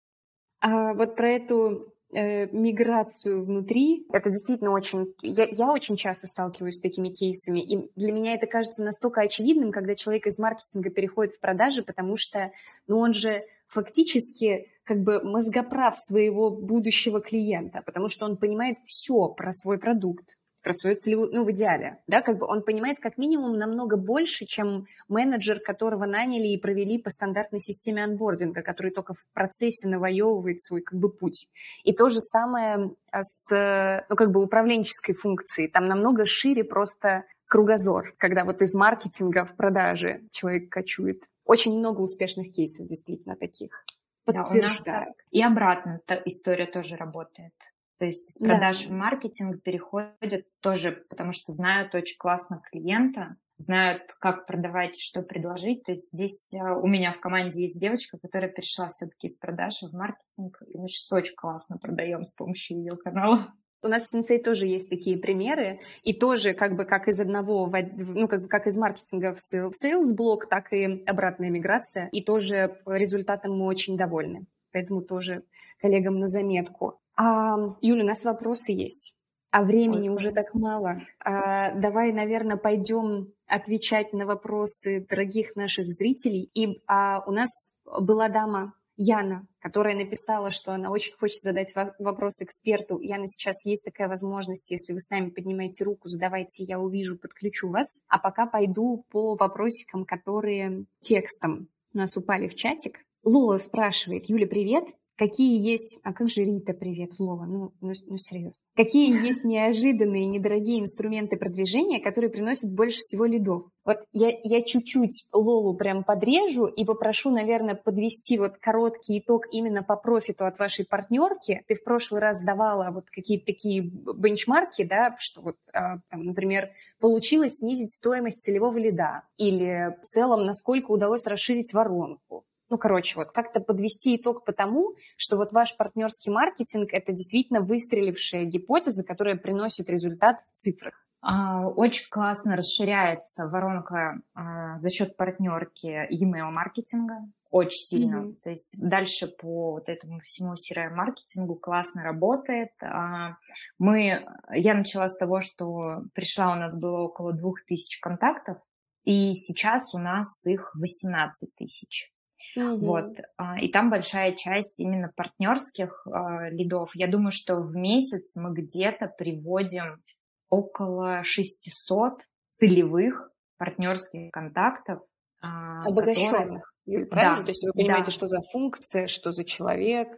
[0.58, 5.14] А вот про эту э, миграцию внутри, это действительно очень...
[5.22, 9.70] Я, я очень часто сталкиваюсь с такими кейсами, и для меня это кажется настолько очевидным,
[9.70, 12.50] когда человек из маркетинга переходит в продажи, потому что
[12.88, 19.28] ну, он же фактически как бы мозгоправ своего будущего клиента, потому что он понимает все
[19.28, 23.16] про свой продукт, про свою целевую, ну, в идеале, да, как бы он понимает как
[23.16, 29.14] минимум намного больше, чем менеджер, которого наняли и провели по стандартной системе анбординга, который только
[29.14, 31.46] в процессе навоевывает свой, как бы, путь.
[31.84, 35.70] И то же самое а, с, ну, как бы, управленческой функцией.
[35.70, 41.22] Там намного шире просто кругозор, когда вот из маркетинга в продаже человек кочует.
[41.50, 43.84] Очень много успешных кейсов действительно таких.
[44.24, 44.84] Да, у нас
[45.32, 47.54] и обратно история тоже работает.
[47.98, 48.88] То есть из продаж да.
[48.88, 55.82] в маркетинг переходят тоже, потому что знают очень классно клиента, знают, как продавать, что предложить.
[55.82, 59.82] То есть здесь э, у меня в команде есть девочка, которая перешла все-таки из продаж
[59.82, 63.52] в маркетинг, и мы сейчас очень классно продаем с помощью ее канала.
[63.82, 67.72] У нас в Сенсей тоже есть такие примеры, и тоже как бы как из одного,
[67.98, 72.78] ну как бы как из маркетинга в sales блок, так и обратная миграция, и тоже
[72.86, 74.46] результатом мы очень довольны.
[74.72, 75.42] Поэтому тоже
[75.80, 77.00] коллегам на заметку.
[77.16, 79.16] А, Юля, у нас вопросы есть.
[79.50, 81.00] А времени Ой, уже так мало.
[81.24, 86.50] А, давай, наверное, пойдем отвечать на вопросы дорогих наших зрителей.
[86.54, 92.42] И а, у нас была дама Яна, которая написала, что она очень хочет задать вопрос
[92.42, 93.00] эксперту.
[93.00, 97.70] Яна, сейчас есть такая возможность, если вы с нами поднимаете руку, задавайте, я увижу, подключу
[97.70, 98.02] вас.
[98.08, 103.06] А пока пойду по вопросикам, которые текстом у нас упали в чатик.
[103.24, 104.84] Лола спрашивает, Юля, привет,
[105.20, 105.98] Какие есть...
[106.02, 107.44] А как же Рита, привет, Лола?
[107.44, 108.64] Ну, ну, ну серьезно.
[108.74, 113.64] Какие есть неожиданные, недорогие инструменты продвижения, которые приносят больше всего лидов?
[113.84, 119.82] Вот я, я чуть-чуть Лолу прям подрежу и попрошу, наверное, подвести вот короткий итог именно
[119.82, 121.64] по профиту от вашей партнерки.
[121.68, 126.70] Ты в прошлый раз давала вот какие-то такие бенчмарки, да, что вот, а, там, например,
[126.98, 133.32] получилось снизить стоимость целевого лида или в целом, насколько удалось расширить воронку ну, короче, вот
[133.32, 139.36] как-то подвести итог по тому, что вот ваш партнерский маркетинг– это действительно выстрелившая гипотеза, которая
[139.36, 140.94] приносит результат в цифрах.
[141.22, 148.16] А, очень классно расширяется воронка а, за счет партнерки email маркетинга очень сильно.
[148.16, 148.34] Mm-hmm.
[148.44, 152.70] То есть дальше по вот этому всему CRM-маркетингу классно работает.
[152.80, 153.36] А,
[153.78, 158.58] мы, я начала с того, что пришла, у нас было около двух тысяч контактов,
[159.04, 162.12] и сейчас у нас их 18 тысяч.
[162.56, 162.76] Mm-hmm.
[162.78, 163.16] Вот.
[163.36, 166.90] А, и там большая часть именно партнерских а, лидов.
[166.94, 170.02] Я думаю, что в месяц мы где-то приводим
[170.48, 172.22] около 600
[172.58, 175.00] целевых партнерских контактов.
[175.42, 176.72] А, Обогащенных.
[176.84, 177.06] Которые...
[177.06, 177.36] правильно?
[177.38, 178.12] Да, То есть вы понимаете, да.
[178.12, 180.08] что за функция, что за человек?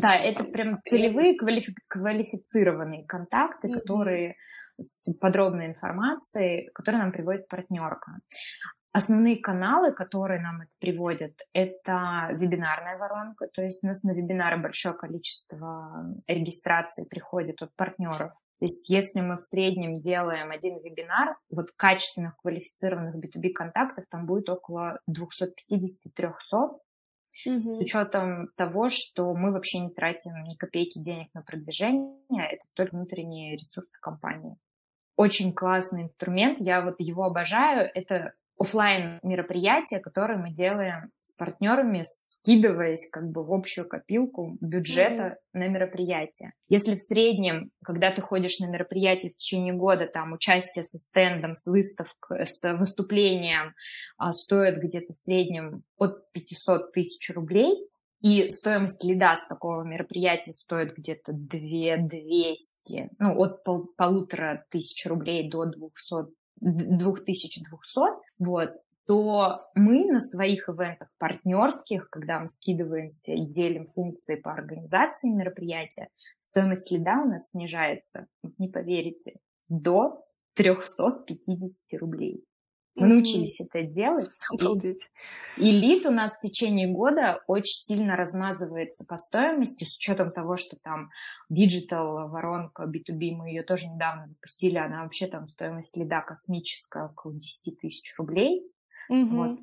[0.00, 1.74] Да, это прям целевые квалифи...
[1.88, 3.72] квалифицированные контакты, mm-hmm.
[3.72, 4.36] которые
[4.80, 8.12] с подробной информацией, которые нам приводит партнерка.
[8.92, 14.56] Основные каналы, которые нам это приводят, это вебинарная воронка, то есть у нас на вебинары
[14.56, 18.32] большое количество регистраций приходит от партнеров.
[18.58, 24.26] То есть если мы в среднем делаем один вебинар, вот качественных, квалифицированных B2B контактов там
[24.26, 26.78] будет около 250-300,
[27.46, 27.72] Угу.
[27.74, 32.96] С учетом того, что мы вообще не тратим ни копейки денег на продвижение, это только
[32.96, 34.56] внутренние ресурсы компании.
[35.16, 37.90] Очень классный инструмент, я вот его обожаю.
[37.92, 45.22] Это офлайн мероприятия, которые мы делаем с партнерами, скидываясь как бы в общую копилку бюджета
[45.22, 45.58] mm-hmm.
[45.58, 46.52] на мероприятие.
[46.68, 51.54] Если в среднем, когда ты ходишь на мероприятие в течение года, там участие со стендом,
[51.54, 53.74] с выставкой, с выступлением
[54.16, 57.88] а, стоит где-то в среднем от 500 тысяч рублей,
[58.20, 65.48] и стоимость лида с такого мероприятия стоит где-то 200, ну, от пол, полутора тысяч рублей
[65.48, 68.00] до 200 2200,
[68.38, 68.74] вот,
[69.06, 76.08] то мы на своих ивентах партнерских, когда мы скидываемся и делим функции по организации мероприятия,
[76.42, 78.26] стоимость лида у нас снижается,
[78.58, 79.36] не поверите,
[79.68, 82.44] до 350 рублей.
[83.00, 84.30] Мы научились это делать.
[84.52, 85.10] Обалдеть.
[85.56, 90.56] И, лид у нас в течение года очень сильно размазывается по стоимости, с учетом того,
[90.56, 91.10] что там
[91.48, 97.34] digital воронка B2B, мы ее тоже недавно запустили, она вообще там стоимость лида космическая, около
[97.34, 98.70] 10 тысяч рублей.
[99.10, 99.28] Mm-hmm.
[99.30, 99.60] Вот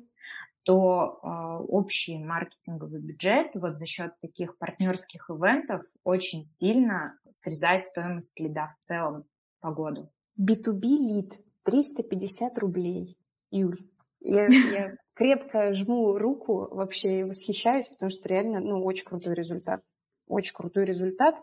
[0.66, 1.28] то э,
[1.68, 8.84] общий маркетинговый бюджет вот за счет таких партнерских ивентов очень сильно срезает стоимость лида в
[8.84, 9.24] целом
[9.60, 10.10] по году.
[10.40, 13.16] B2B лид 350 рублей.
[13.50, 13.78] Юль,
[14.20, 19.82] я, я крепко жму руку вообще и восхищаюсь, потому что реально, ну, очень крутой результат.
[20.26, 21.36] Очень крутой результат.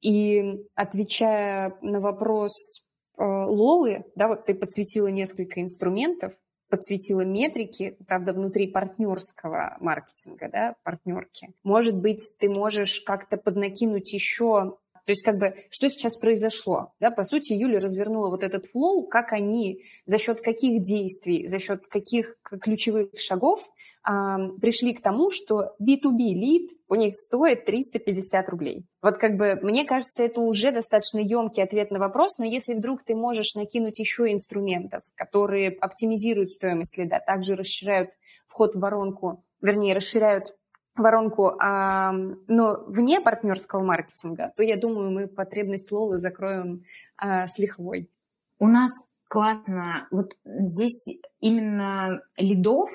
[0.00, 2.86] И отвечая на вопрос
[3.16, 6.34] э, Лолы, да, вот ты подсветила несколько инструментов,
[6.68, 11.54] подсветила метрики, правда, внутри партнерского маркетинга, да, партнерки.
[11.62, 16.92] Может быть, ты можешь как-то поднакинуть еще то есть как бы что сейчас произошло?
[17.00, 21.58] Да, по сути, Юля развернула вот этот флоу, как они, за счет каких действий, за
[21.58, 23.68] счет каких ключевых шагов
[24.02, 28.84] пришли к тому, что B2B лид у них стоит 350 рублей.
[29.00, 33.02] Вот как бы мне кажется, это уже достаточно емкий ответ на вопрос, но если вдруг
[33.02, 38.10] ты можешь накинуть еще инструментов, которые оптимизируют стоимость лида, также расширяют
[38.46, 40.54] вход в воронку, вернее, расширяют
[40.96, 42.12] воронку, а,
[42.46, 46.84] но вне партнерского маркетинга, то я думаю, мы потребность Лолы закроем
[47.16, 48.10] а, с лихвой.
[48.58, 48.90] У нас
[49.28, 52.88] классно, вот здесь именно лидов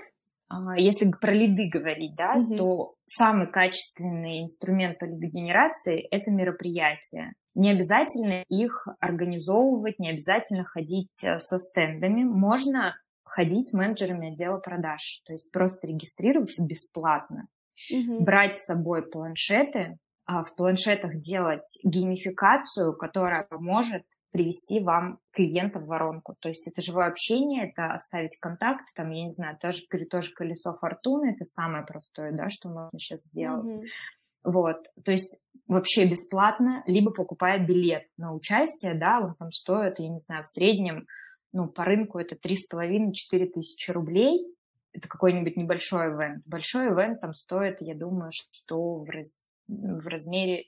[0.49, 2.55] а, если про лиды говорить, да, угу.
[2.55, 7.33] то самый качественный инструмент по лидогенерации– это мероприятие.
[7.53, 12.23] Не обязательно их организовывать, не обязательно ходить э, со стендами.
[12.23, 17.47] Можно ходить менеджерами отдела продаж, то есть просто регистрироваться бесплатно,
[17.91, 18.23] угу.
[18.23, 25.87] брать с собой планшеты, а в планшетах делать геймификацию, которая поможет привести вам клиента в
[25.87, 26.35] воронку.
[26.39, 30.75] То есть это живое общение, это оставить контакт, там, я не знаю, тоже, тоже колесо
[30.75, 33.65] фортуны, это самое простое, да, что можно сейчас сделать.
[33.65, 33.87] Mm-hmm.
[34.43, 40.09] Вот, то есть вообще бесплатно, либо покупая билет на участие, да, он там стоит, я
[40.09, 41.07] не знаю, в среднем,
[41.51, 44.45] ну, по рынку это 3,5-4 тысячи рублей,
[44.93, 46.43] это какой-нибудь небольшой ивент.
[46.47, 49.35] Большой ивент там стоит, я думаю, что в, раз,
[49.67, 50.65] в размере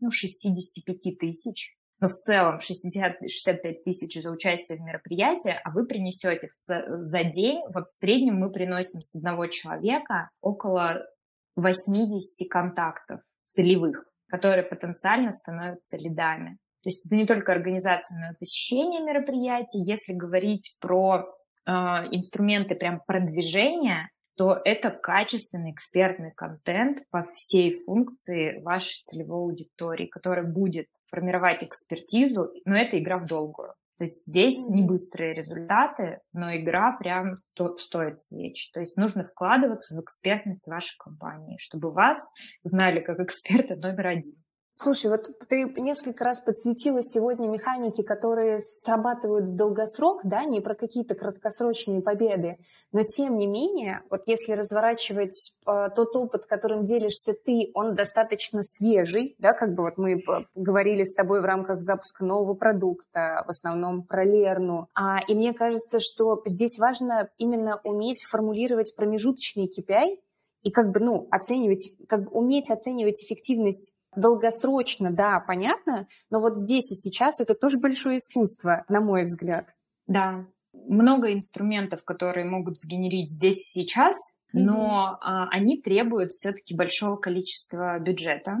[0.00, 1.76] ну, 65 тысяч.
[2.00, 7.88] Но в целом 60-65 тысяч за участие в мероприятии, а вы принесете за день, вот
[7.88, 11.06] в среднем мы приносим с одного человека около
[11.54, 13.20] 80 контактов
[13.50, 16.58] целевых, которые потенциально становятся лидами.
[16.82, 19.84] То есть это не только организация, но и посещение мероприятий.
[19.84, 21.32] Если говорить про
[21.66, 30.44] инструменты прям продвижения, то это качественный экспертный контент по всей функции вашей целевой аудитории, который
[30.44, 33.74] будет формировать экспертизу, но это игра в долгую.
[33.98, 37.36] То есть здесь не быстрые результаты, но игра прям
[37.76, 38.70] стоит свеч.
[38.72, 42.26] То есть нужно вкладываться в экспертность вашей компании, чтобы вас
[42.64, 44.42] знали как эксперта номер один.
[44.74, 50.74] Слушай, вот ты несколько раз подсветила сегодня механики, которые срабатывают в долгосрок, да, не про
[50.74, 52.58] какие-то краткосрочные победы,
[52.90, 58.62] но тем не менее, вот если разворачивать э, тот опыт, которым делишься ты, он достаточно
[58.62, 60.22] свежий, да, как бы вот мы
[60.54, 65.52] говорили с тобой в рамках запуска нового продукта, в основном про Лерну, а, и мне
[65.52, 70.16] кажется, что здесь важно именно уметь формулировать промежуточный KPI,
[70.62, 76.56] и как бы, ну, оценивать, как бы уметь оценивать эффективность Долгосрочно, да, понятно, но вот
[76.56, 79.74] здесь и сейчас это тоже большое искусство, на мой взгляд.
[80.06, 84.16] Да, много инструментов, которые могут сгенерить здесь и сейчас,
[84.52, 88.58] но а, они требуют все-таки большого количества бюджета,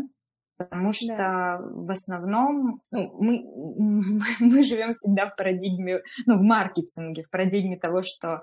[0.56, 1.60] потому что да.
[1.60, 3.44] в основном ну, мы,
[4.40, 8.42] мы живем всегда в парадигме, ну, в маркетинге, в парадигме того, что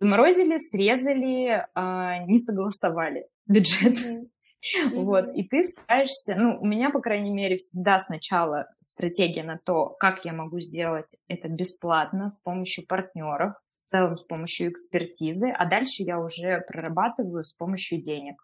[0.00, 3.94] заморозили, срезали, а, не согласовали бюджет.
[3.94, 4.28] Mm-hmm.
[4.92, 9.96] Вот, и ты стараешься, ну, у меня, по крайней мере, всегда сначала стратегия на то,
[10.00, 13.54] как я могу сделать это бесплатно с помощью партнеров,
[13.86, 18.42] в целом с помощью экспертизы, а дальше я уже прорабатываю с помощью денег.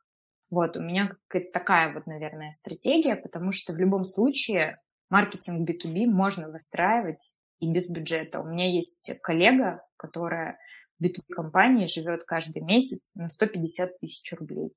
[0.50, 1.10] Вот, у меня
[1.52, 7.88] такая вот, наверное, стратегия, потому что в любом случае маркетинг B2B можно выстраивать и без
[7.88, 8.40] бюджета.
[8.40, 10.58] У меня есть коллега, которая
[10.98, 14.72] в B2B-компании живет каждый месяц на 150 тысяч рублей.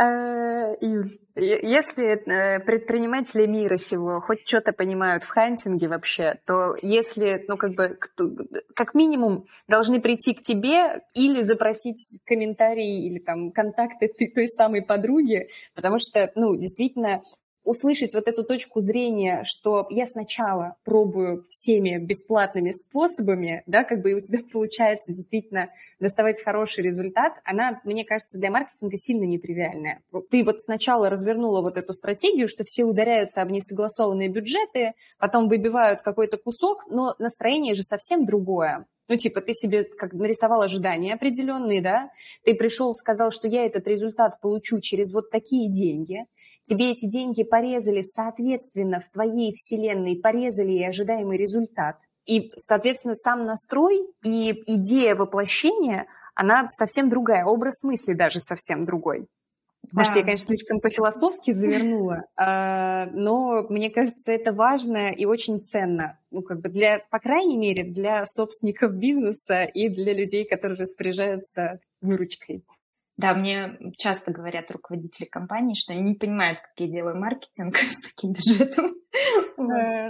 [0.00, 7.44] А, Юль, если э, предприниматели мира сего хоть что-то понимают в хантинге вообще, то если,
[7.48, 7.98] ну, как бы,
[8.76, 15.48] как минимум должны прийти к тебе или запросить комментарии или там контакты той самой подруги,
[15.74, 17.22] потому что, ну, действительно,
[17.68, 24.12] услышать вот эту точку зрения, что я сначала пробую всеми бесплатными способами, да, как бы
[24.12, 25.68] и у тебя получается действительно
[26.00, 30.00] доставать хороший результат, она, мне кажется, для маркетинга сильно нетривиальная.
[30.30, 36.00] Ты вот сначала развернула вот эту стратегию, что все ударяются об несогласованные бюджеты, потом выбивают
[36.00, 38.86] какой-то кусок, но настроение же совсем другое.
[39.08, 42.10] Ну, типа, ты себе как нарисовал ожидания определенные, да,
[42.44, 46.24] ты пришел, сказал, что я этот результат получу через вот такие деньги,
[46.68, 51.96] тебе эти деньги порезали, соответственно, в твоей вселенной порезали и ожидаемый результат.
[52.26, 59.26] И, соответственно, сам настрой и идея воплощения, она совсем другая, образ мысли даже совсем другой.
[59.92, 60.18] Может, да.
[60.18, 66.18] я, конечно, слишком по-философски завернула, а, но мне кажется, это важно и очень ценно.
[66.30, 71.80] Ну, как бы для, по крайней мере, для собственников бизнеса и для людей, которые распоряжаются
[72.02, 72.64] выручкой.
[73.18, 78.00] Да, мне часто говорят руководители компании, что они не понимают, как я делаю маркетинг с
[78.00, 78.86] таким бюджетом.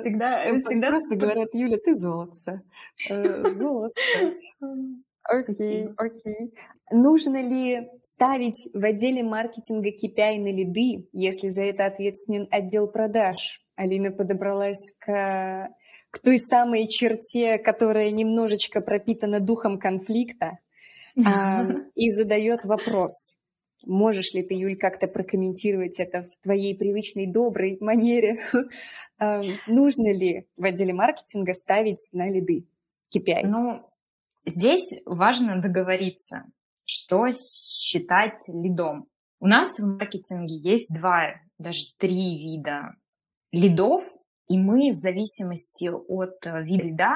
[0.00, 2.60] Всегда, всегда просто говорят, Юля, ты золотце.
[3.10, 4.36] Э, золотце.
[5.24, 6.54] Окей, окей.
[6.90, 13.64] Нужно ли ставить в отделе маркетинга KPI на лиды, если за это ответственен отдел продаж?
[13.74, 15.70] Алина подобралась к,
[16.10, 20.58] к той самой черте, которая немножечко пропитана духом конфликта
[21.16, 23.38] и задает вопрос.
[23.86, 28.40] Можешь ли ты, Юль, как-то прокомментировать это в твоей привычной доброй манере?
[29.66, 32.66] Нужно ли в отделе маркетинга ставить на лиды
[33.14, 33.46] KPI?
[33.46, 33.88] Ну,
[34.44, 36.44] здесь важно договориться,
[36.84, 39.06] что считать лидом.
[39.40, 42.96] У нас в маркетинге есть два, даже три вида
[43.52, 44.02] лидов,
[44.48, 47.14] и мы в зависимости от э, вида лида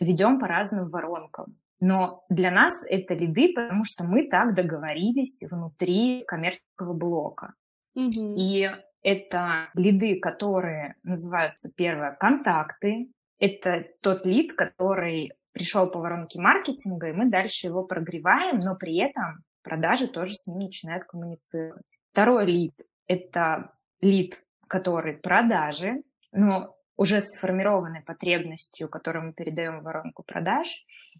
[0.00, 1.56] ведем по разным воронкам.
[1.84, 7.54] Но для нас это лиды, потому что мы так договорились внутри коммерческого блока.
[7.98, 8.34] Mm-hmm.
[8.36, 8.70] И
[9.02, 13.10] это лиды, которые называются первое контакты.
[13.40, 18.98] Это тот лид, который пришел по воронке маркетинга, и мы дальше его прогреваем, но при
[18.98, 21.82] этом продажи тоже с ним начинают коммуницировать.
[22.12, 22.74] Второй лид–
[23.08, 30.68] это лид, который продажи, но уже сформированной потребностью, которую мы передаем в воронку продаж.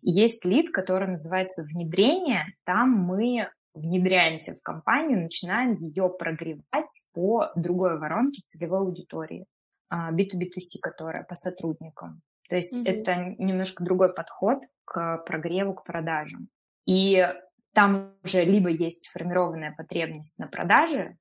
[0.02, 2.46] И есть лид, который называется внедрение.
[2.64, 9.46] Там мы внедряемся в компанию, начинаем ее прогревать по другой воронке целевой аудитории,
[9.90, 12.20] B2B2C, а, которая по сотрудникам.
[12.48, 12.90] То есть mm-hmm.
[12.90, 16.48] это немножко другой подход к прогреву, к продажам.
[16.86, 17.26] И
[17.72, 21.16] там уже либо есть сформированная потребность на продаже,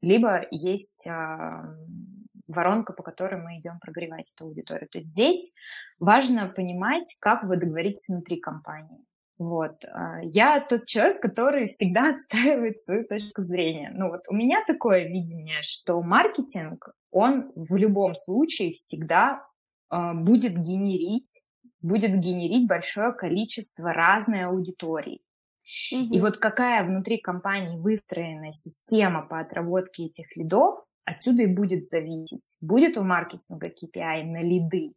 [0.00, 1.06] либо есть
[2.52, 4.88] воронка, по которой мы идем прогревать эту аудиторию.
[4.88, 5.52] То есть здесь
[5.98, 9.04] важно понимать, как вы договоритесь внутри компании.
[9.38, 9.84] Вот.
[9.84, 13.92] А, я тот человек, который всегда отстаивает свою точку зрения.
[13.94, 19.44] Ну вот у меня такое видение, что маркетинг, он в любом случае всегда
[19.90, 21.42] э, будет генерить,
[21.80, 25.20] будет генерить большое количество разной аудитории.
[25.90, 32.56] И вот какая внутри компании выстроена система по отработке этих лидов, отсюда и будет зависеть,
[32.60, 34.92] будет у маркетинга KPI на лиды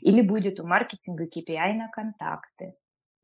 [0.00, 2.74] или будет у маркетинга KPI на контакты.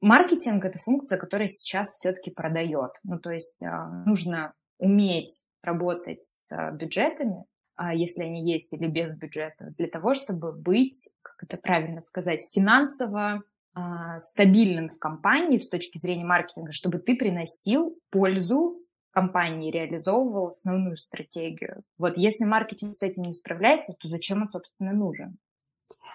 [0.01, 2.93] Маркетинг– это функция, которая сейчас все-таки продает.
[3.03, 9.17] Ну, то есть а, нужно уметь работать с бюджетами, а, если они есть, или без
[9.17, 13.43] бюджета, для того, чтобы быть, как это правильно сказать, финансово
[13.75, 18.81] а, стабильным в компании с точки зрения маркетинга, чтобы ты приносил пользу
[19.19, 21.83] компании, реализовывал основную стратегию.
[21.99, 25.39] Вот если маркетинг с этим не справляется, то зачем он, собственно, нужен?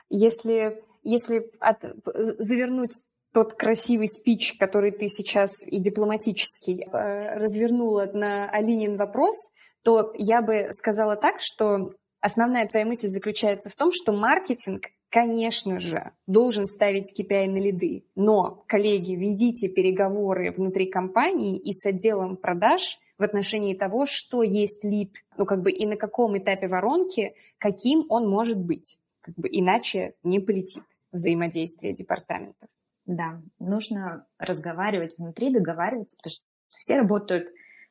[0.09, 2.91] Если, если от, завернуть
[3.33, 9.35] тот красивый спич, который ты сейчас и дипломатический э, развернула на Алинин вопрос,
[9.83, 11.91] то я бы сказала так, что
[12.21, 14.83] основная твоя мысль заключается в том, что маркетинг
[15.13, 18.03] конечно же, должен ставить KPI на лиды.
[18.15, 24.83] Но, коллеги, ведите переговоры внутри компании и с отделом продаж в отношении того, что есть
[24.83, 28.97] лид, ну как бы и на каком этапе воронки, каким он может быть.
[29.21, 32.67] Как бы иначе не полетит взаимодействие департаментов.
[33.05, 37.49] Да, нужно разговаривать внутри, договариваться, потому что все работают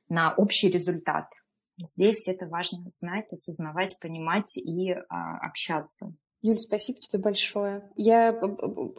[0.09, 1.29] на общий результат.
[1.79, 6.13] Здесь это важно знать, осознавать, понимать и а, общаться.
[6.45, 7.89] Юль, спасибо тебе большое.
[7.95, 8.39] Я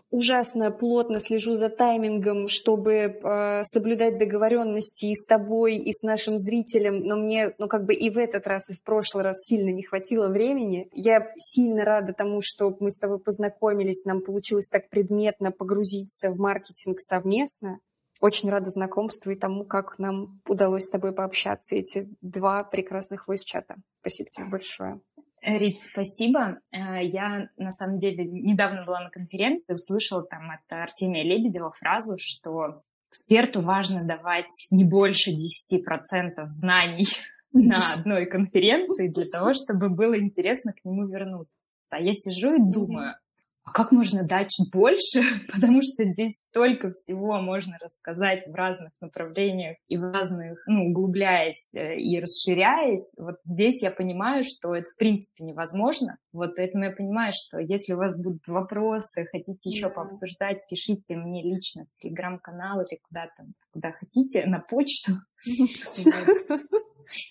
[0.10, 6.38] ужасно плотно слежу за таймингом, чтобы э, соблюдать договоренности и с тобой, и с нашим
[6.38, 9.72] зрителем, но мне, ну, как бы и в этот раз, и в прошлый раз сильно
[9.72, 10.88] не хватило времени.
[10.94, 16.38] Я сильно рада тому, что мы с тобой познакомились, нам получилось так предметно погрузиться в
[16.38, 17.80] маркетинг совместно.
[18.22, 23.76] Очень рада знакомству и тому, как нам удалось с тобой пообщаться эти два прекрасных войс-чата.
[24.00, 25.02] Спасибо тебе большое.
[25.44, 26.56] Рит, спасибо.
[26.72, 32.16] Э, я, на самом деле, недавно была на конференции, услышала там от Артемия Лебедева фразу,
[32.18, 32.82] что
[33.12, 37.08] эксперту важно давать не больше 10% знаний
[37.52, 41.58] на одной конференции для того, чтобы было интересно к нему вернуться.
[41.92, 43.16] А я сижу и думаю,
[43.66, 45.22] а как можно дать больше?
[45.54, 51.74] Потому что здесь столько всего можно рассказать в разных направлениях и в разных, ну, углубляясь
[51.74, 53.14] э, и расширяясь.
[53.18, 56.18] Вот здесь я понимаю, что это в принципе невозможно.
[56.34, 59.94] Вот поэтому я понимаю, что если у вас будут вопросы, хотите еще yeah.
[59.94, 65.14] пообсуждать, пишите мне лично в телеграм-канал или куда там, куда хотите, на почту.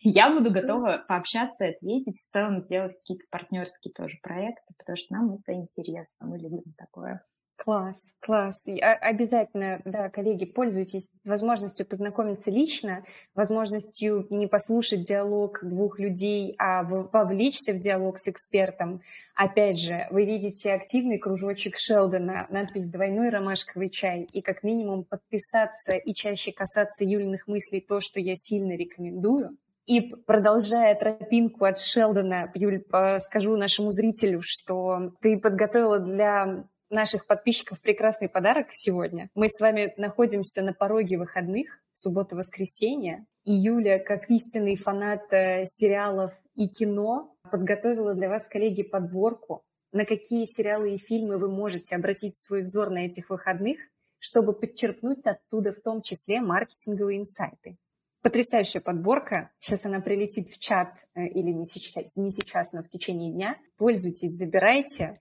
[0.02, 5.14] Я буду готова пообщаться и ответить, в целом сделать какие-то партнерские тоже проекты, потому что
[5.14, 7.24] нам это интересно, мы любим такое.
[7.64, 8.66] Класс, класс.
[8.66, 13.04] И обязательно, да, коллеги, пользуйтесь возможностью познакомиться лично,
[13.36, 19.00] возможностью не послушать диалог двух людей, а вовлечься в диалог с экспертом.
[19.36, 25.96] Опять же, вы видите активный кружочек Шелдона, надпись «Двойной ромашковый чай», и как минимум подписаться
[25.96, 29.56] и чаще касаться Юлиных мыслей, то, что я сильно рекомендую.
[29.86, 32.82] И продолжая тропинку от Шелдона, Юль,
[33.18, 39.30] скажу нашему зрителю, что ты подготовила для наших подписчиков прекрасный подарок сегодня.
[39.34, 43.26] Мы с вами находимся на пороге выходных, суббота-воскресенье.
[43.44, 50.04] И Юля, как истинный фанат э, сериалов и кино, подготовила для вас, коллеги, подборку, на
[50.04, 53.78] какие сериалы и фильмы вы можете обратить свой взор на этих выходных,
[54.18, 57.76] чтобы подчеркнуть оттуда в том числе маркетинговые инсайты.
[58.22, 59.50] Потрясающая подборка.
[59.58, 63.58] Сейчас она прилетит в чат э, или не сейчас, не сейчас, но в течение дня.
[63.76, 65.16] Пользуйтесь, забирайте.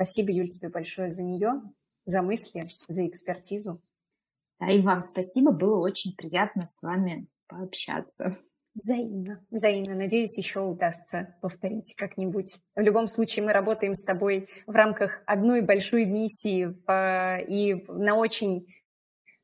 [0.00, 1.60] Спасибо, Юль, тебе большое за нее,
[2.06, 3.82] за мысли, за экспертизу.
[4.58, 5.52] Да, и вам спасибо.
[5.52, 8.38] Было очень приятно с вами пообщаться.
[8.74, 9.94] Взаимно, взаимно.
[9.94, 12.62] Надеюсь, еще удастся повторить как-нибудь.
[12.74, 16.74] В любом случае, мы работаем с тобой в рамках одной большой миссии
[17.46, 18.68] и на очень,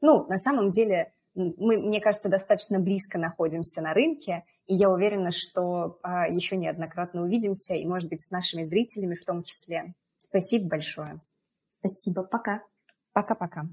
[0.01, 5.33] ну, на самом деле, мы, мне кажется, достаточно близко находимся на рынке, и я уверена,
[5.33, 9.93] что а, еще неоднократно увидимся, и, может быть, с нашими зрителями в том числе.
[10.29, 11.21] Спасибо большое.
[11.79, 12.63] Спасибо, пока.
[13.13, 13.67] Пока-пока.